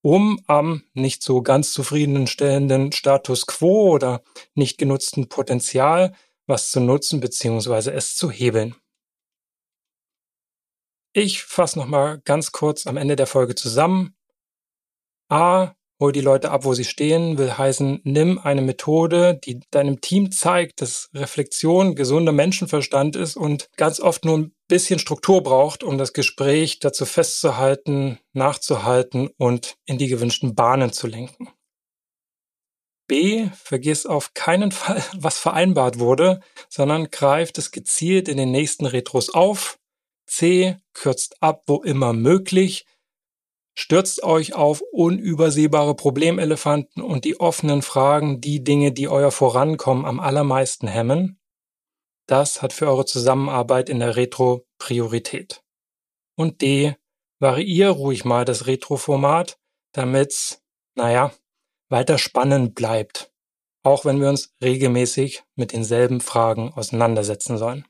um 0.02 0.40
am 0.46 0.84
nicht 0.94 1.22
so 1.22 1.42
ganz 1.42 1.72
zufriedenstellenden 1.72 2.92
Status 2.92 3.46
quo 3.46 3.90
oder 3.90 4.22
nicht 4.54 4.78
genutzten 4.78 5.28
Potenzial 5.28 6.14
was 6.46 6.70
zu 6.70 6.80
nutzen 6.80 7.20
bzw. 7.20 7.90
es 7.90 8.16
zu 8.16 8.30
hebeln. 8.30 8.74
Ich 11.12 11.42
fasse 11.42 11.78
nochmal 11.78 12.20
ganz 12.24 12.52
kurz 12.52 12.86
am 12.86 12.96
Ende 12.96 13.16
der 13.16 13.26
Folge 13.26 13.54
zusammen. 13.54 14.16
A. 15.30 15.74
Hol 16.00 16.12
die 16.12 16.20
Leute 16.20 16.52
ab, 16.52 16.64
wo 16.64 16.74
sie 16.74 16.84
stehen, 16.84 17.38
will 17.38 17.58
heißen, 17.58 18.00
nimm 18.04 18.38
eine 18.38 18.62
Methode, 18.62 19.40
die 19.44 19.60
deinem 19.72 20.00
Team 20.00 20.30
zeigt, 20.30 20.80
dass 20.80 21.10
Reflexion 21.12 21.96
gesunder 21.96 22.30
Menschenverstand 22.30 23.16
ist 23.16 23.36
und 23.36 23.68
ganz 23.76 23.98
oft 23.98 24.24
nur 24.24 24.38
ein 24.38 24.54
bisschen 24.68 25.00
Struktur 25.00 25.42
braucht, 25.42 25.82
um 25.82 25.98
das 25.98 26.12
Gespräch 26.12 26.78
dazu 26.78 27.04
festzuhalten, 27.04 28.20
nachzuhalten 28.32 29.28
und 29.38 29.74
in 29.86 29.98
die 29.98 30.06
gewünschten 30.06 30.54
Bahnen 30.54 30.92
zu 30.92 31.08
lenken. 31.08 31.48
B. 33.08 33.48
Vergiss 33.64 34.06
auf 34.06 34.34
keinen 34.34 34.70
Fall, 34.70 35.02
was 35.16 35.38
vereinbart 35.38 35.98
wurde, 35.98 36.40
sondern 36.68 37.10
greift 37.10 37.58
es 37.58 37.72
gezielt 37.72 38.28
in 38.28 38.36
den 38.36 38.52
nächsten 38.52 38.86
Retros 38.86 39.34
auf. 39.34 39.78
C. 40.26 40.76
Kürzt 40.92 41.42
ab, 41.42 41.62
wo 41.66 41.82
immer 41.82 42.12
möglich 42.12 42.84
Stürzt 43.80 44.24
euch 44.24 44.54
auf 44.54 44.82
unübersehbare 44.90 45.94
Problemelefanten 45.94 47.00
und 47.00 47.24
die 47.24 47.38
offenen 47.38 47.82
Fragen, 47.82 48.40
die 48.40 48.64
Dinge, 48.64 48.90
die 48.90 49.06
euer 49.06 49.30
Vorankommen 49.30 50.04
am 50.04 50.18
allermeisten 50.18 50.88
hemmen. 50.88 51.38
Das 52.26 52.60
hat 52.60 52.72
für 52.72 52.88
eure 52.88 53.04
Zusammenarbeit 53.04 53.88
in 53.88 54.00
der 54.00 54.16
Retro 54.16 54.66
Priorität. 54.78 55.62
Und 56.36 56.60
D. 56.60 56.96
Variier 57.38 57.90
ruhig 57.90 58.24
mal 58.24 58.44
das 58.44 58.66
Retro-Format, 58.66 59.60
damit's, 59.92 60.60
naja, 60.96 61.32
weiter 61.88 62.18
spannend 62.18 62.74
bleibt. 62.74 63.32
Auch 63.84 64.04
wenn 64.04 64.20
wir 64.20 64.28
uns 64.28 64.56
regelmäßig 64.60 65.44
mit 65.54 65.72
denselben 65.72 66.20
Fragen 66.20 66.72
auseinandersetzen 66.72 67.56
sollen. 67.56 67.86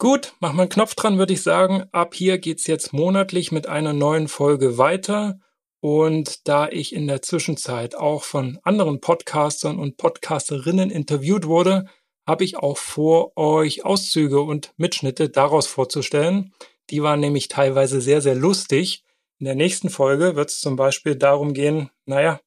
Gut, 0.00 0.34
mach 0.38 0.52
mal 0.52 0.62
einen 0.62 0.70
Knopf 0.70 0.94
dran, 0.94 1.18
würde 1.18 1.32
ich 1.32 1.42
sagen. 1.42 1.88
Ab 1.90 2.14
hier 2.14 2.38
geht's 2.38 2.68
jetzt 2.68 2.92
monatlich 2.92 3.50
mit 3.50 3.68
einer 3.68 3.92
neuen 3.92 4.28
Folge 4.28 4.78
weiter. 4.78 5.40
Und 5.80 6.46
da 6.46 6.68
ich 6.68 6.94
in 6.94 7.08
der 7.08 7.20
Zwischenzeit 7.20 7.96
auch 7.96 8.22
von 8.22 8.60
anderen 8.62 9.00
Podcastern 9.00 9.76
und 9.76 9.96
Podcasterinnen 9.96 10.92
interviewt 10.92 11.46
wurde, 11.46 11.86
habe 12.28 12.44
ich 12.44 12.58
auch 12.58 12.78
vor, 12.78 13.36
euch 13.36 13.84
Auszüge 13.84 14.40
und 14.40 14.72
Mitschnitte 14.76 15.30
daraus 15.30 15.66
vorzustellen. 15.66 16.54
Die 16.90 17.02
waren 17.02 17.18
nämlich 17.18 17.48
teilweise 17.48 18.00
sehr, 18.00 18.20
sehr 18.20 18.36
lustig. 18.36 19.04
In 19.40 19.46
der 19.46 19.56
nächsten 19.56 19.90
Folge 19.90 20.36
wird 20.36 20.50
es 20.50 20.60
zum 20.60 20.76
Beispiel 20.76 21.16
darum 21.16 21.54
gehen, 21.54 21.90
naja, 22.06 22.40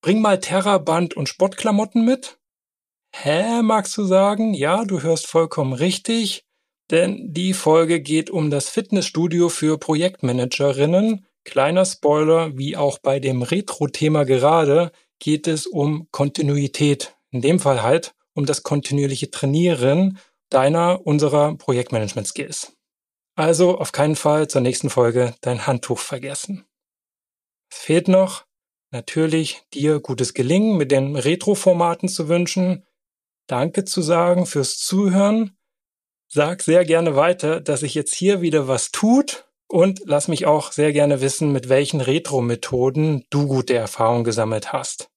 bring 0.00 0.22
mal 0.22 0.40
Terraband 0.40 1.14
und 1.14 1.28
Sportklamotten 1.28 2.02
mit. 2.02 2.38
Hä, 3.14 3.60
magst 3.60 3.94
du 3.98 4.04
sagen? 4.04 4.54
Ja, 4.54 4.84
du 4.84 5.02
hörst 5.02 5.26
vollkommen 5.26 5.74
richtig, 5.74 6.47
denn 6.90 7.32
die 7.32 7.52
Folge 7.52 8.00
geht 8.00 8.30
um 8.30 8.50
das 8.50 8.68
Fitnessstudio 8.68 9.48
für 9.48 9.78
Projektmanagerinnen. 9.78 11.26
Kleiner 11.44 11.84
Spoiler, 11.84 12.56
wie 12.56 12.76
auch 12.76 12.98
bei 12.98 13.20
dem 13.20 13.42
Retro-Thema 13.42 14.24
gerade, 14.24 14.92
geht 15.18 15.46
es 15.46 15.66
um 15.66 16.08
Kontinuität. 16.10 17.16
In 17.30 17.42
dem 17.42 17.60
Fall 17.60 17.82
halt 17.82 18.14
um 18.34 18.46
das 18.46 18.62
kontinuierliche 18.62 19.30
Trainieren 19.30 20.18
deiner, 20.50 21.06
unserer 21.06 21.56
Projektmanagement-Skills. 21.56 22.72
Also 23.34 23.78
auf 23.78 23.92
keinen 23.92 24.16
Fall 24.16 24.48
zur 24.48 24.60
nächsten 24.62 24.90
Folge 24.90 25.34
dein 25.40 25.66
Handtuch 25.66 25.98
vergessen. 25.98 26.64
Es 27.70 27.78
fehlt 27.78 28.08
noch, 28.08 28.46
natürlich 28.90 29.62
dir 29.74 30.00
gutes 30.00 30.34
Gelingen 30.34 30.76
mit 30.76 30.90
den 30.90 31.16
Retro-Formaten 31.16 32.08
zu 32.08 32.28
wünschen, 32.28 32.84
Danke 33.48 33.86
zu 33.86 34.02
sagen 34.02 34.44
fürs 34.44 34.76
Zuhören. 34.76 35.57
Sag 36.30 36.62
sehr 36.62 36.84
gerne 36.84 37.16
weiter, 37.16 37.60
dass 37.60 37.80
sich 37.80 37.94
jetzt 37.94 38.14
hier 38.14 38.42
wieder 38.42 38.68
was 38.68 38.90
tut 38.90 39.46
und 39.66 40.02
lass 40.04 40.28
mich 40.28 40.44
auch 40.44 40.72
sehr 40.72 40.92
gerne 40.92 41.22
wissen, 41.22 41.52
mit 41.52 41.70
welchen 41.70 42.02
Retro-Methoden 42.02 43.24
du 43.30 43.46
gute 43.46 43.74
Erfahrungen 43.74 44.24
gesammelt 44.24 44.72
hast. 44.72 45.08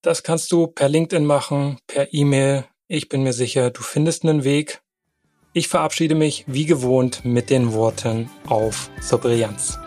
Das 0.00 0.22
kannst 0.22 0.50
du 0.52 0.66
per 0.66 0.88
LinkedIn 0.88 1.26
machen, 1.26 1.78
per 1.86 2.14
E-Mail. 2.14 2.64
Ich 2.86 3.10
bin 3.10 3.24
mir 3.24 3.34
sicher, 3.34 3.70
du 3.70 3.82
findest 3.82 4.24
einen 4.24 4.42
Weg. 4.42 4.80
Ich 5.52 5.68
verabschiede 5.68 6.14
mich 6.14 6.44
wie 6.46 6.64
gewohnt 6.64 7.26
mit 7.26 7.50
den 7.50 7.74
Worten 7.74 8.30
auf 8.46 8.90
zur 9.02 9.18
Brillanz. 9.18 9.78